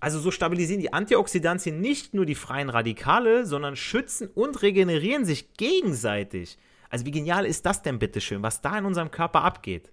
Also 0.00 0.18
so 0.18 0.32
stabilisieren 0.32 0.80
die 0.80 0.92
Antioxidantien 0.92 1.80
nicht 1.80 2.12
nur 2.12 2.26
die 2.26 2.34
freien 2.34 2.70
Radikale, 2.70 3.46
sondern 3.46 3.76
schützen 3.76 4.28
und 4.34 4.60
regenerieren 4.62 5.24
sich 5.24 5.54
gegenseitig. 5.54 6.58
Also 6.90 7.06
wie 7.06 7.12
genial 7.12 7.46
ist 7.46 7.64
das 7.64 7.82
denn 7.82 8.00
bitteschön, 8.00 8.42
was 8.42 8.60
da 8.60 8.76
in 8.76 8.84
unserem 8.84 9.10
Körper 9.10 9.42
abgeht? 9.42 9.92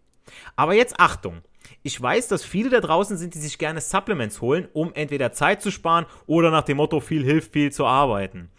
Aber 0.56 0.74
jetzt 0.74 1.00
Achtung. 1.00 1.42
Ich 1.84 2.02
weiß, 2.02 2.28
dass 2.28 2.44
viele 2.44 2.70
da 2.70 2.80
draußen 2.80 3.18
sind, 3.18 3.36
die 3.36 3.40
sich 3.40 3.58
gerne 3.58 3.82
Supplements 3.82 4.42
holen, 4.42 4.68
um 4.74 4.94
entweder 4.94 5.32
Zeit 5.32 5.62
zu 5.62 5.72
sparen 5.72 6.08
oder 6.26 6.50
nach 6.50 6.64
dem 6.64 6.78
Motto 6.78 7.00
viel 7.00 7.24
hilft 7.24 7.54
viel 7.54 7.72
zu 7.72 7.86
arbeiten. 7.86 8.50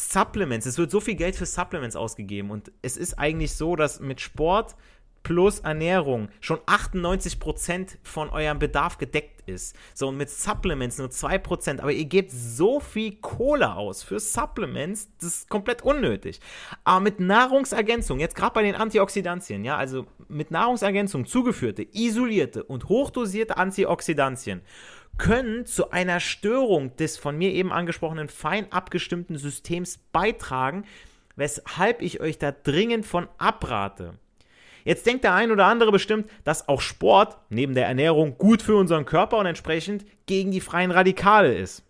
Supplements, 0.00 0.64
es 0.64 0.78
wird 0.78 0.92
so 0.92 1.00
viel 1.00 1.16
Geld 1.16 1.34
für 1.34 1.44
Supplements 1.44 1.96
ausgegeben 1.96 2.50
und 2.50 2.70
es 2.82 2.96
ist 2.96 3.18
eigentlich 3.18 3.54
so, 3.54 3.74
dass 3.74 3.98
mit 3.98 4.20
Sport 4.20 4.76
plus 5.24 5.58
Ernährung 5.58 6.28
schon 6.40 6.58
98% 6.58 7.96
von 8.04 8.30
eurem 8.30 8.60
Bedarf 8.60 8.98
gedeckt 8.98 9.42
ist. 9.48 9.74
So, 9.94 10.06
und 10.06 10.16
mit 10.16 10.30
Supplements 10.30 10.98
nur 10.98 11.08
2%. 11.08 11.80
Aber 11.80 11.90
ihr 11.90 12.04
gebt 12.04 12.30
so 12.30 12.78
viel 12.78 13.16
Kohle 13.16 13.74
aus 13.74 14.04
für 14.04 14.20
Supplements, 14.20 15.08
das 15.20 15.34
ist 15.34 15.48
komplett 15.48 15.82
unnötig. 15.82 16.40
Aber 16.84 17.00
mit 17.00 17.18
Nahrungsergänzung, 17.18 18.20
jetzt 18.20 18.36
gerade 18.36 18.54
bei 18.54 18.62
den 18.62 18.76
Antioxidantien, 18.76 19.64
ja, 19.64 19.76
also 19.76 20.06
mit 20.28 20.52
Nahrungsergänzung 20.52 21.26
zugeführte, 21.26 21.84
isolierte 21.92 22.62
und 22.62 22.88
hochdosierte 22.88 23.56
Antioxidantien 23.56 24.62
können 25.18 25.66
zu 25.66 25.90
einer 25.90 26.20
Störung 26.20 26.96
des 26.96 27.18
von 27.18 27.36
mir 27.36 27.52
eben 27.52 27.72
angesprochenen 27.72 28.28
fein 28.28 28.72
abgestimmten 28.72 29.36
Systems 29.36 29.98
beitragen, 30.12 30.84
weshalb 31.36 32.02
ich 32.02 32.20
euch 32.20 32.38
da 32.38 32.52
dringend 32.52 33.04
von 33.04 33.28
abrate. 33.36 34.14
Jetzt 34.84 35.06
denkt 35.06 35.24
der 35.24 35.34
ein 35.34 35.50
oder 35.50 35.66
andere 35.66 35.92
bestimmt, 35.92 36.30
dass 36.44 36.68
auch 36.68 36.80
Sport 36.80 37.36
neben 37.50 37.74
der 37.74 37.86
Ernährung 37.86 38.38
gut 38.38 38.62
für 38.62 38.76
unseren 38.76 39.04
Körper 39.04 39.38
und 39.38 39.46
entsprechend 39.46 40.06
gegen 40.26 40.50
die 40.50 40.62
freien 40.62 40.90
Radikale 40.90 41.54
ist. 41.54 41.84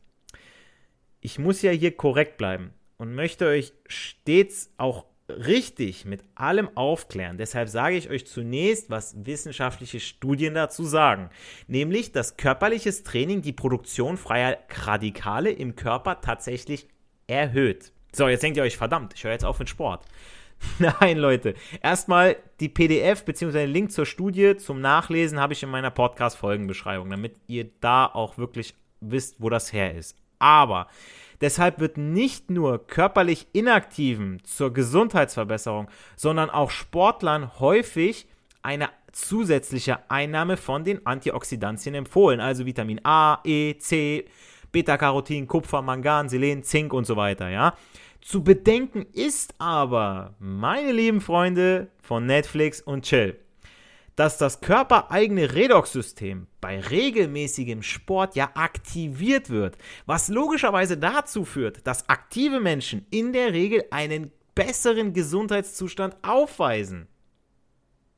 Ich 1.20 1.38
muss 1.38 1.62
ja 1.62 1.70
hier 1.70 1.97
korrekt 1.97 2.38
bleiben 2.38 2.73
und 2.97 3.14
möchte 3.14 3.47
euch 3.47 3.73
stets 3.87 4.73
auch 4.78 5.04
richtig 5.28 6.04
mit 6.04 6.25
allem 6.35 6.70
aufklären. 6.75 7.38
Deshalb 7.38 7.68
sage 7.68 7.97
ich 7.97 8.11
euch 8.11 8.26
zunächst, 8.26 8.90
was 8.90 9.14
wissenschaftliche 9.26 10.00
Studien 10.00 10.54
dazu 10.54 10.85
sagen. 10.85 11.30
Nämlich, 11.66 12.12
dass 12.12 12.37
körperliches 12.37 13.02
Training 13.02 13.42
die 13.42 13.52
Produktion 13.52 14.16
freier 14.16 14.58
Radikale 14.85 15.50
im 15.50 15.76
Körper 15.76 16.20
tatsächlich 16.20 16.88
erhöht. 17.26 17.92
So, 18.14 18.28
jetzt 18.28 18.42
denkt 18.42 18.56
ihr 18.56 18.62
euch, 18.62 18.76
verdammt, 18.76 19.14
ich 19.14 19.25
höre 19.25 19.32
jetzt 19.32 19.44
auf 19.44 19.58
mit 19.58 19.68
Sport. 19.68 20.04
Nein, 20.78 21.18
Leute. 21.18 21.54
Erstmal 21.82 22.37
die 22.61 22.68
PDF 22.68 23.25
bzw. 23.25 23.52
den 23.52 23.70
Link 23.70 23.92
zur 23.92 24.06
Studie 24.06 24.56
zum 24.56 24.80
Nachlesen 24.80 25.38
habe 25.38 25.52
ich 25.52 25.62
in 25.62 25.68
meiner 25.68 25.90
Podcast-Folgenbeschreibung, 25.90 27.11
damit 27.11 27.37
ihr 27.47 27.70
da 27.80 28.06
auch 28.06 28.38
wirklich 28.38 28.75
wisst, 29.00 29.37
wo 29.38 29.50
das 29.50 29.73
her 29.73 29.94
ist. 29.94 30.16
Aber 30.38 30.88
deshalb 31.40 31.80
wird 31.80 31.97
nicht 31.97 32.50
nur 32.50 32.87
körperlich 32.87 33.47
Inaktiven 33.52 34.42
zur 34.45 34.73
Gesundheitsverbesserung, 34.73 35.88
sondern 36.16 36.50
auch 36.50 36.71
Sportlern 36.71 37.59
häufig 37.61 38.26
eine 38.62 38.90
zusätzliche 39.12 39.99
Einnahme 40.11 40.57
von 40.57 40.85
den 40.85 41.07
Antioxidantien 41.07 41.95
empfohlen, 41.95 42.40
also 42.40 42.66
Vitamin 42.66 43.00
A, 43.04 43.40
E, 43.45 43.76
C, 43.78 44.26
Beta-Carotin, 44.73 45.47
Kupfer, 45.47 45.83
Mangan, 45.83 46.28
Selen, 46.28 46.62
Zink 46.62 46.92
und 46.92 47.07
so 47.07 47.16
weiter, 47.16 47.49
ja. 47.49 47.75
Zu 48.21 48.42
bedenken 48.42 49.07
ist 49.12 49.54
aber, 49.59 50.35
meine 50.38 50.92
lieben 50.92 51.21
Freunde 51.21 51.88
von 52.02 52.26
Netflix 52.26 52.80
und 52.80 53.04
Chill, 53.04 53.38
dass 54.18 54.37
das 54.37 54.60
körpereigene 54.60 55.54
Redoxsystem 55.54 56.48
bei 56.60 56.80
regelmäßigem 56.80 57.84
Sport 57.84 58.34
ja 58.34 58.50
aktiviert 58.54 59.48
wird, 59.48 59.78
was 60.06 60.26
logischerweise 60.26 60.98
dazu 60.98 61.44
führt, 61.44 61.87
dass 61.87 62.08
aktive 62.08 62.58
Menschen 62.58 63.06
in 63.10 63.32
der 63.32 63.52
Regel 63.52 63.84
einen 63.92 64.32
besseren 64.56 65.12
Gesundheitszustand 65.12 66.16
aufweisen. 66.22 67.06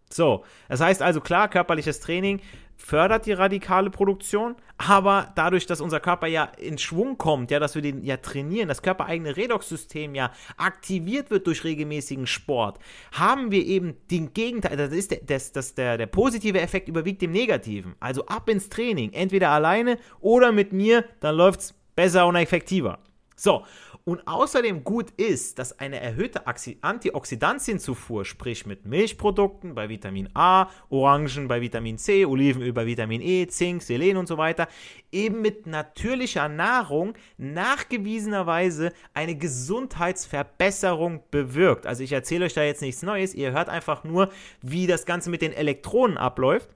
So, 0.09 0.42
das 0.71 0.80
heißt 0.80 1.02
also 1.02 1.21
klar, 1.21 1.50
körperliches 1.50 2.00
Training 2.00 2.40
fördert 2.80 3.26
die 3.26 3.32
radikale 3.32 3.90
Produktion, 3.90 4.56
aber 4.78 5.32
dadurch, 5.37 5.66
dass 5.66 5.80
unser 5.80 6.00
Körper 6.00 6.26
ja 6.26 6.44
in 6.44 6.78
Schwung 6.78 7.18
kommt, 7.18 7.50
ja, 7.50 7.60
dass 7.60 7.75
wir 7.75 7.82
den 7.82 8.02
ja 8.04 8.16
trainieren, 8.16 8.68
das 8.68 8.82
körpereigene 8.82 9.37
Redoxsystem 9.37 10.14
ja 10.14 10.32
aktiviert 10.56 11.30
wird 11.30 11.46
durch 11.46 11.64
regelmäßigen 11.64 12.26
Sport, 12.26 12.78
haben 13.12 13.50
wir 13.50 13.64
eben 13.64 13.96
den 14.10 14.32
Gegenteil, 14.32 14.76
das 14.76 14.92
ist 14.92 15.10
der, 15.10 15.20
das, 15.26 15.52
das, 15.52 15.75
der, 15.75 15.99
der 15.99 16.06
positive 16.06 16.60
Effekt 16.60 16.88
überwiegt 16.88 17.22
dem 17.22 17.32
negativen. 17.32 17.94
Also 18.00 18.26
ab 18.26 18.49
ins 18.49 18.70
Training, 18.70 19.12
entweder 19.12 19.50
alleine 19.50 19.99
oder 20.20 20.50
mit 20.50 20.72
mir, 20.72 21.04
dann 21.20 21.37
läuft 21.37 21.60
es 21.60 21.75
besser 21.94 22.26
und 22.26 22.37
effektiver. 22.37 22.99
So, 23.40 23.64
und 24.04 24.28
außerdem 24.28 24.84
gut 24.84 25.12
ist, 25.12 25.58
dass 25.58 25.78
eine 25.78 25.99
erhöhte 25.99 26.43
Antioxidantienzufuhr, 26.47 28.26
sprich 28.26 28.67
mit 28.67 28.84
Milchprodukten 28.84 29.75
bei 29.75 29.88
Vitamin 29.88 30.28
A, 30.34 30.69
Orangen 30.91 31.49
bei 31.49 31.62
Vitamin 31.62 31.97
C, 31.97 32.26
Olivenöl 32.26 32.75
bei 32.75 32.84
Vitamin 32.84 33.23
E, 33.23 33.47
Zink, 33.47 33.80
Selen 33.80 34.19
und 34.19 34.26
so 34.28 34.36
weiter, 34.36 34.69
eben 35.10 35.41
mit 35.41 35.67
natürlicher 35.67 36.50
Nahrung 36.50 37.15
nachgewiesenerweise 37.38 38.93
eine 39.15 39.34
Gesundheitsverbesserung 39.34 41.23
bewirkt. 41.30 41.86
Also 41.86 42.02
ich 42.02 42.12
erzähle 42.12 42.45
euch 42.45 42.52
da 42.52 42.62
jetzt 42.62 42.82
nichts 42.82 43.02
Neues, 43.02 43.34
ihr 43.34 43.52
hört 43.52 43.71
einfach 43.71 44.04
nur, 44.04 44.28
wie 44.60 44.86
das 44.86 45.06
Ganze 45.06 45.30
mit 45.30 45.41
den 45.41 45.54
Elektronen 45.54 46.19
abläuft 46.19 46.69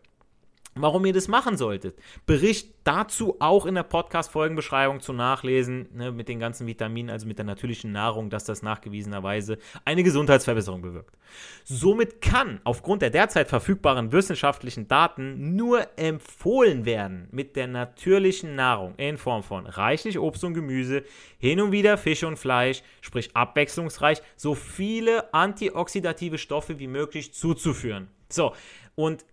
warum 0.74 1.04
ihr 1.06 1.12
das 1.12 1.28
machen 1.28 1.56
solltet. 1.56 1.98
Bericht 2.26 2.74
dazu 2.84 3.36
auch 3.38 3.66
in 3.66 3.74
der 3.74 3.82
Podcast-Folgenbeschreibung 3.82 5.00
zu 5.00 5.12
nachlesen, 5.12 5.88
ne, 5.94 6.12
mit 6.12 6.28
den 6.28 6.38
ganzen 6.38 6.66
Vitaminen, 6.66 7.10
also 7.10 7.26
mit 7.26 7.38
der 7.38 7.44
natürlichen 7.44 7.92
Nahrung, 7.92 8.30
dass 8.30 8.44
das 8.44 8.62
nachgewiesenerweise 8.62 9.58
eine 9.84 10.02
Gesundheitsverbesserung 10.02 10.82
bewirkt. 10.82 11.16
Somit 11.64 12.20
kann 12.20 12.60
aufgrund 12.64 13.02
der 13.02 13.10
derzeit 13.10 13.48
verfügbaren 13.48 14.12
wissenschaftlichen 14.12 14.88
Daten 14.88 15.56
nur 15.56 15.86
empfohlen 15.96 16.84
werden, 16.84 17.28
mit 17.32 17.56
der 17.56 17.66
natürlichen 17.66 18.54
Nahrung 18.54 18.94
in 18.96 19.16
Form 19.16 19.42
von 19.42 19.66
reichlich 19.66 20.18
Obst 20.18 20.44
und 20.44 20.54
Gemüse, 20.54 21.04
hin 21.38 21.60
und 21.60 21.72
wieder 21.72 21.96
Fisch 21.96 22.24
und 22.24 22.38
Fleisch, 22.38 22.82
sprich 23.00 23.34
abwechslungsreich, 23.34 24.22
so 24.36 24.54
viele 24.54 25.32
antioxidative 25.32 26.38
Stoffe 26.38 26.78
wie 26.78 26.88
möglich 26.88 27.32
zuzuführen. 27.32 28.08
So, 28.28 28.52
und 28.94 29.24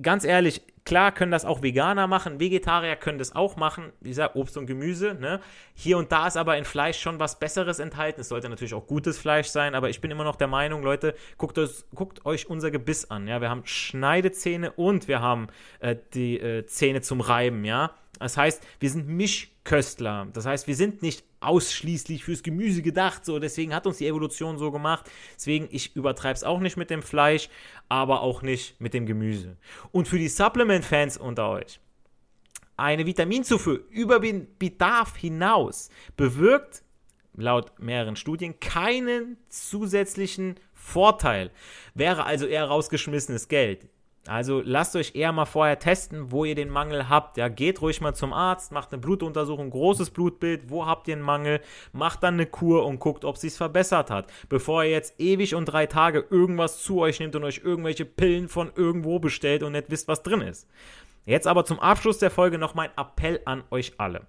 ganz 0.00 0.24
ehrlich, 0.24 0.62
klar 0.84 1.12
können 1.12 1.32
das 1.32 1.44
auch 1.44 1.62
Veganer 1.62 2.06
machen, 2.06 2.40
Vegetarier 2.40 2.96
können 2.96 3.18
das 3.18 3.34
auch 3.34 3.56
machen, 3.56 3.92
wie 4.00 4.08
gesagt, 4.10 4.36
Obst 4.36 4.56
und 4.56 4.66
Gemüse. 4.66 5.14
Ne? 5.14 5.40
Hier 5.74 5.98
und 5.98 6.12
da 6.12 6.26
ist 6.26 6.36
aber 6.36 6.56
in 6.56 6.64
Fleisch 6.64 7.00
schon 7.00 7.18
was 7.18 7.38
Besseres 7.38 7.78
enthalten. 7.78 8.20
Es 8.20 8.28
sollte 8.28 8.48
natürlich 8.48 8.74
auch 8.74 8.86
gutes 8.86 9.18
Fleisch 9.18 9.48
sein, 9.48 9.74
aber 9.74 9.90
ich 9.90 10.00
bin 10.00 10.10
immer 10.10 10.24
noch 10.24 10.36
der 10.36 10.48
Meinung, 10.48 10.82
Leute, 10.82 11.14
guckt, 11.38 11.58
euch, 11.58 11.84
guckt 11.94 12.26
euch 12.26 12.48
unser 12.48 12.70
Gebiss 12.70 13.10
an. 13.10 13.28
Ja? 13.28 13.40
Wir 13.40 13.50
haben 13.50 13.62
Schneidezähne 13.64 14.72
und 14.72 15.08
wir 15.08 15.20
haben 15.20 15.48
äh, 15.80 15.96
die 16.14 16.38
äh, 16.38 16.66
Zähne 16.66 17.00
zum 17.00 17.20
Reiben, 17.20 17.64
ja. 17.64 17.92
Das 18.18 18.36
heißt, 18.36 18.62
wir 18.78 18.90
sind 18.90 19.08
Mischköstler. 19.08 20.28
Das 20.32 20.46
heißt, 20.46 20.66
wir 20.66 20.76
sind 20.76 21.02
nicht 21.02 21.24
ausschließlich 21.40 22.24
fürs 22.24 22.42
Gemüse 22.42 22.82
gedacht. 22.82 23.24
So, 23.24 23.38
deswegen 23.38 23.74
hat 23.74 23.86
uns 23.86 23.98
die 23.98 24.06
Evolution 24.06 24.58
so 24.58 24.70
gemacht. 24.70 25.10
Deswegen, 25.34 25.68
ich 25.70 25.96
übertreibe 25.96 26.34
es 26.34 26.44
auch 26.44 26.60
nicht 26.60 26.76
mit 26.76 26.90
dem 26.90 27.02
Fleisch, 27.02 27.48
aber 27.88 28.20
auch 28.20 28.42
nicht 28.42 28.80
mit 28.80 28.94
dem 28.94 29.06
Gemüse. 29.06 29.56
Und 29.90 30.08
für 30.08 30.18
die 30.18 30.28
Supplement-Fans 30.28 31.16
unter 31.16 31.48
euch, 31.50 31.80
eine 32.76 33.06
Vitaminzufuhr 33.06 33.80
über 33.90 34.20
den 34.20 34.46
Bedarf 34.58 35.16
hinaus 35.16 35.90
bewirkt 36.16 36.82
laut 37.34 37.78
mehreren 37.78 38.16
Studien 38.16 38.60
keinen 38.60 39.36
zusätzlichen 39.48 40.56
Vorteil. 40.74 41.50
Wäre 41.94 42.24
also 42.24 42.46
eher 42.46 42.64
rausgeschmissenes 42.64 43.48
Geld. 43.48 43.88
Also 44.28 44.62
lasst 44.64 44.94
euch 44.94 45.16
eher 45.16 45.32
mal 45.32 45.46
vorher 45.46 45.80
testen, 45.80 46.30
wo 46.30 46.44
ihr 46.44 46.54
den 46.54 46.70
Mangel 46.70 47.08
habt. 47.08 47.36
Ja, 47.36 47.48
geht 47.48 47.82
ruhig 47.82 48.00
mal 48.00 48.14
zum 48.14 48.32
Arzt, 48.32 48.70
macht 48.70 48.92
eine 48.92 49.00
Blutuntersuchung, 49.00 49.70
großes 49.70 50.10
Blutbild, 50.10 50.70
wo 50.70 50.86
habt 50.86 51.08
ihr 51.08 51.14
einen 51.14 51.24
Mangel, 51.24 51.60
macht 51.92 52.22
dann 52.22 52.34
eine 52.34 52.46
Kur 52.46 52.86
und 52.86 53.00
guckt, 53.00 53.24
ob 53.24 53.36
sich's 53.36 53.56
verbessert 53.56 54.10
hat, 54.10 54.32
bevor 54.48 54.84
ihr 54.84 54.90
jetzt 54.90 55.18
ewig 55.18 55.56
und 55.56 55.64
drei 55.64 55.86
Tage 55.86 56.24
irgendwas 56.30 56.82
zu 56.82 57.00
euch 57.00 57.18
nehmt 57.18 57.34
und 57.34 57.42
euch 57.42 57.62
irgendwelche 57.64 58.04
Pillen 58.04 58.48
von 58.48 58.70
irgendwo 58.76 59.18
bestellt 59.18 59.64
und 59.64 59.72
nicht 59.72 59.90
wisst, 59.90 60.06
was 60.06 60.22
drin 60.22 60.40
ist. 60.40 60.68
Jetzt 61.26 61.48
aber 61.48 61.64
zum 61.64 61.80
Abschluss 61.80 62.18
der 62.18 62.30
Folge 62.30 62.58
noch 62.58 62.74
mein 62.74 62.90
Appell 62.96 63.40
an 63.44 63.64
euch 63.70 63.94
alle. 63.98 64.26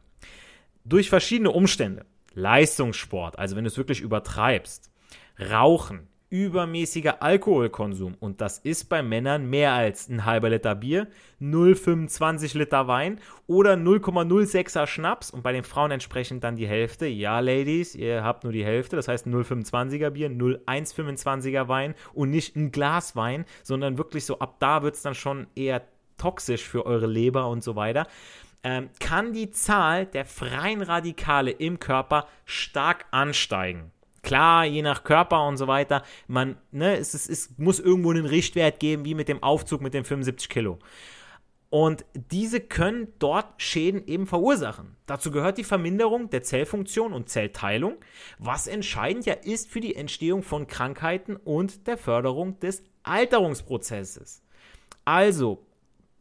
Durch 0.85 1.09
verschiedene 1.09 1.51
Umstände, 1.51 2.05
Leistungssport, 2.33 3.37
also 3.37 3.55
wenn 3.55 3.63
du 3.63 3.69
es 3.69 3.77
wirklich 3.77 4.01
übertreibst, 4.01 4.91
Rauchen, 5.39 6.07
übermäßiger 6.33 7.21
Alkoholkonsum 7.21 8.15
und 8.19 8.41
das 8.41 8.57
ist 8.57 8.89
bei 8.89 9.03
Männern 9.03 9.47
mehr 9.47 9.73
als 9.73 10.09
ein 10.09 10.25
halber 10.25 10.49
Liter 10.49 10.73
Bier, 10.73 11.07
0,25 11.39 12.57
Liter 12.57 12.87
Wein 12.87 13.19
oder 13.45 13.75
0,06er 13.75 14.87
Schnaps 14.87 15.29
und 15.29 15.43
bei 15.43 15.51
den 15.51 15.63
Frauen 15.63 15.91
entsprechend 15.91 16.43
dann 16.43 16.55
die 16.55 16.67
Hälfte. 16.67 17.05
Ja, 17.05 17.39
Ladies, 17.39 17.93
ihr 17.93 18.23
habt 18.23 18.43
nur 18.45 18.51
die 18.51 18.65
Hälfte, 18.65 18.95
das 18.95 19.07
heißt 19.07 19.27
0,25er 19.27 20.09
Bier, 20.09 20.31
0,125er 20.31 21.67
Wein 21.67 21.93
und 22.15 22.31
nicht 22.31 22.55
ein 22.55 22.71
Glas 22.71 23.15
Wein, 23.15 23.45
sondern 23.61 23.99
wirklich 23.99 24.25
so 24.25 24.39
ab 24.39 24.55
da 24.57 24.81
wird 24.81 24.95
es 24.95 25.03
dann 25.03 25.13
schon 25.13 25.45
eher 25.53 25.83
toxisch 26.17 26.63
für 26.63 26.87
eure 26.87 27.05
Leber 27.05 27.47
und 27.47 27.63
so 27.63 27.75
weiter. 27.75 28.07
ähm, 28.63 28.89
kann 28.99 29.33
die 29.33 29.51
Zahl 29.51 30.07
der 30.07 30.25
freien 30.25 30.81
Radikale 30.81 31.51
im 31.51 31.79
Körper 31.79 32.27
stark 32.45 33.05
ansteigen. 33.11 33.92
Klar, 34.23 34.65
je 34.65 34.81
nach 34.81 35.03
Körper 35.03 35.45
und 35.47 35.57
so 35.57 35.67
weiter, 35.67 36.01
man, 36.27 36.57
ne, 36.71 36.97
es, 36.97 37.13
es, 37.13 37.29
es 37.29 37.53
muss 37.57 37.79
irgendwo 37.79 38.11
einen 38.11 38.25
Richtwert 38.25 38.79
geben, 38.79 39.05
wie 39.05 39.13
mit 39.13 39.27
dem 39.27 39.43
Aufzug 39.43 39.81
mit 39.81 39.93
den 39.93 40.05
75 40.05 40.49
Kilo. 40.49 40.79
Und 41.69 42.05
diese 42.13 42.59
können 42.59 43.11
dort 43.17 43.61
Schäden 43.61 44.05
eben 44.07 44.27
verursachen. 44.27 44.95
Dazu 45.07 45.31
gehört 45.31 45.57
die 45.57 45.63
Verminderung 45.63 46.29
der 46.29 46.43
Zellfunktion 46.43 47.13
und 47.13 47.29
Zellteilung, 47.29 47.95
was 48.37 48.67
entscheidend 48.67 49.25
ja 49.25 49.33
ist 49.33 49.69
für 49.69 49.81
die 49.81 49.95
Entstehung 49.95 50.43
von 50.43 50.67
Krankheiten 50.67 51.35
und 51.35 51.87
der 51.87 51.97
Förderung 51.97 52.59
des 52.59 52.83
Alterungsprozesses. 53.01 54.43
Also 55.03 55.65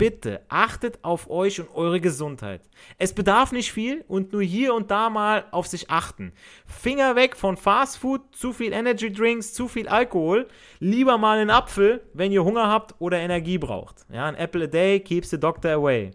bitte 0.03 0.41
achtet 0.49 0.99
auf 1.03 1.31
euch 1.31 1.61
und 1.61 1.73
eure 1.77 2.01
Gesundheit. 2.01 2.63
Es 2.99 3.13
bedarf 3.13 3.53
nicht 3.53 3.71
viel 3.71 4.05
und 4.09 4.33
nur 4.33 4.43
hier 4.43 4.75
und 4.75 4.91
da 4.91 5.11
mal 5.11 5.45
auf 5.53 5.69
sich 5.69 5.91
achten. 5.91 6.33
Finger 6.67 7.15
weg 7.15 7.37
von 7.37 7.57
Fast 7.57 7.99
Food, 7.99 8.21
zu 8.33 8.53
viel 8.53 8.73
Energy 8.73 9.13
Drinks, 9.13 9.55
zu 9.55 9.69
viel 9.69 9.87
Alkohol. 9.87 10.49
Lieber 10.81 11.19
mal 11.19 11.39
einen 11.39 11.51
Apfel, 11.51 12.03
wenn 12.15 12.33
ihr 12.33 12.43
Hunger 12.43 12.67
habt 12.67 12.97
oder 12.99 13.19
Energie 13.19 13.59
braucht. 13.59 14.05
Ja, 14.13 14.27
ein 14.27 14.35
Apple 14.35 14.65
a 14.65 14.67
day 14.67 14.99
keeps 14.99 15.31
the 15.31 15.39
doctor 15.39 15.71
away. 15.71 16.11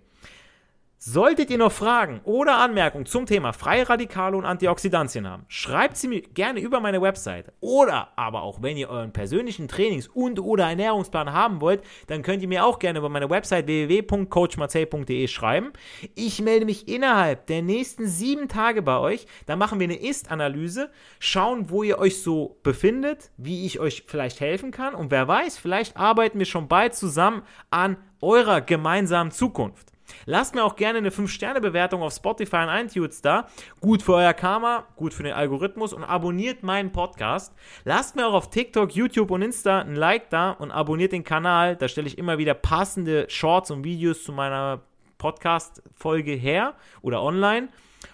Solltet 1.10 1.50
ihr 1.50 1.58
noch 1.58 1.72
Fragen 1.72 2.20
oder 2.26 2.58
Anmerkungen 2.58 3.06
zum 3.06 3.26
Thema 3.26 3.54
freie 3.54 3.88
Radikale 3.88 4.36
und 4.36 4.43
Antioxidantien 4.43 5.26
haben, 5.26 5.46
schreibt 5.48 5.96
sie 5.96 6.10
mir 6.10 6.22
gerne 6.22 6.60
über 6.60 6.82
meine 6.82 7.02
Website. 7.02 7.54
Oder 7.62 8.10
aber 8.17 8.41
auch, 8.41 8.62
wenn 8.62 8.76
ihr 8.76 8.89
euren 8.89 9.13
persönlichen 9.13 9.70
Trainings- 9.70 10.10
und 10.10 10.38
oder 10.38 10.67
Ernährungsplan 10.67 11.32
haben 11.32 11.62
wollt, 11.62 11.82
dann 12.08 12.24
könnt 12.24 12.41
ihr 12.41 12.50
mir 12.50 12.65
auch 12.65 12.78
gerne 12.78 13.00
über 13.00 13.08
meine 13.08 13.30
Website 13.30 13.67
www.coachmarcel.de 13.67 15.30
schreiben. 15.30 15.72
Ich 16.13 16.41
melde 16.41 16.65
mich 16.65 16.89
innerhalb 16.89 17.48
der 17.48 17.62
nächsten 17.62 18.06
sieben 18.06 18.50
Tage 18.50 18.82
bei 18.82 18.98
euch. 18.98 19.28
Dann 19.46 19.60
machen 19.60 19.80
wir 19.80 19.86
eine 19.86 20.02
Ist-Analyse, 20.02 20.91
schauen, 21.20 21.70
wo 21.70 21.84
ihr 21.84 22.00
euch 22.00 22.22
so 22.22 22.60
befindet, 22.63 23.32
wie 23.38 23.65
ich 23.65 23.80
euch 23.80 24.04
vielleicht 24.08 24.41
helfen 24.41 24.72
kann 24.72 24.93
und 24.93 25.10
wer 25.10 25.26
weiß, 25.26 25.58
vielleicht 25.58 25.96
arbeiten 25.96 26.38
wir 26.38 26.46
schon 26.46 26.67
bald 26.67 26.96
zusammen 26.96 27.43
an 27.70 27.96
eurer 28.20 28.60
gemeinsamen 28.60 29.32
Zukunft. 29.32 29.96
Lasst 30.26 30.56
mir 30.56 30.63
auch 30.63 30.76
gerne 30.76 31.00
eine 31.00 31.10
5-Sterne-Bewertung 31.10 32.02
auf 32.02 32.13
Spotify 32.13 32.58
und 32.58 32.70
iTunes 32.70 33.22
da. 33.22 33.48
Gut 33.82 34.02
für 34.02 34.13
euer 34.15 34.34
Karma, 34.34 34.88
gut 34.96 35.13
für 35.13 35.24
den 35.24 35.34
Algorithmus 35.34 35.93
und 35.93 36.04
abonniert 36.04 36.63
meinen 36.63 36.91
Podcast. 36.91 37.54
Lasst 37.86 38.15
mir 38.15 38.28
auch 38.28 38.34
auf 38.34 38.50
TikTok, 38.50 38.96
YouTube 38.96 39.32
und 39.32 39.41
Insta 39.41 39.80
ein 39.80 39.96
Like 39.96 40.30
da 40.30 40.52
und 40.52 40.72
abonniert 40.72 41.12
den 41.12 41.24
Kanal. 41.24 41.76
Da 41.76 41.88
stelle 41.88 42.08
ich 42.08 42.17
immer 42.17 42.38
wieder 42.38 42.54
passende 42.54 43.30
Shorts 43.30 43.72
und 43.72 43.84
Videos 43.84 44.24
zu 44.24 44.32
meiner 44.32 44.82
Podcast-Folge 45.17 46.34
her 46.34 46.76
oder 47.02 47.22
online. 47.22 47.70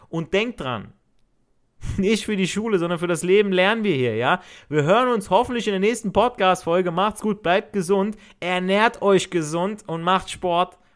Und 0.10 0.34
denkt 0.34 0.62
dran, 0.62 0.94
nicht 1.98 2.26
für 2.26 2.36
die 2.36 2.48
Schule, 2.48 2.80
sondern 2.80 3.00
für 3.00 3.08
das 3.08 3.24
Leben 3.24 3.52
lernen 3.52 3.84
wir 3.84 3.96
hier, 3.96 4.16
ja? 4.16 4.42
Wir 4.70 4.84
hören 4.84 5.10
uns 5.10 5.30
hoffentlich 5.30 5.68
in 5.68 5.74
der 5.74 5.80
nächsten 5.80 6.14
Podcast-Folge. 6.14 6.92
Macht's 6.92 7.22
gut, 7.22 7.44
bleibt 7.44 7.74
gesund, 7.74 8.18
ernährt 8.40 9.02
euch 9.02 9.30
gesund 9.30 9.84
und 9.88 10.02
macht 10.02 10.30
Sport. 10.30 10.78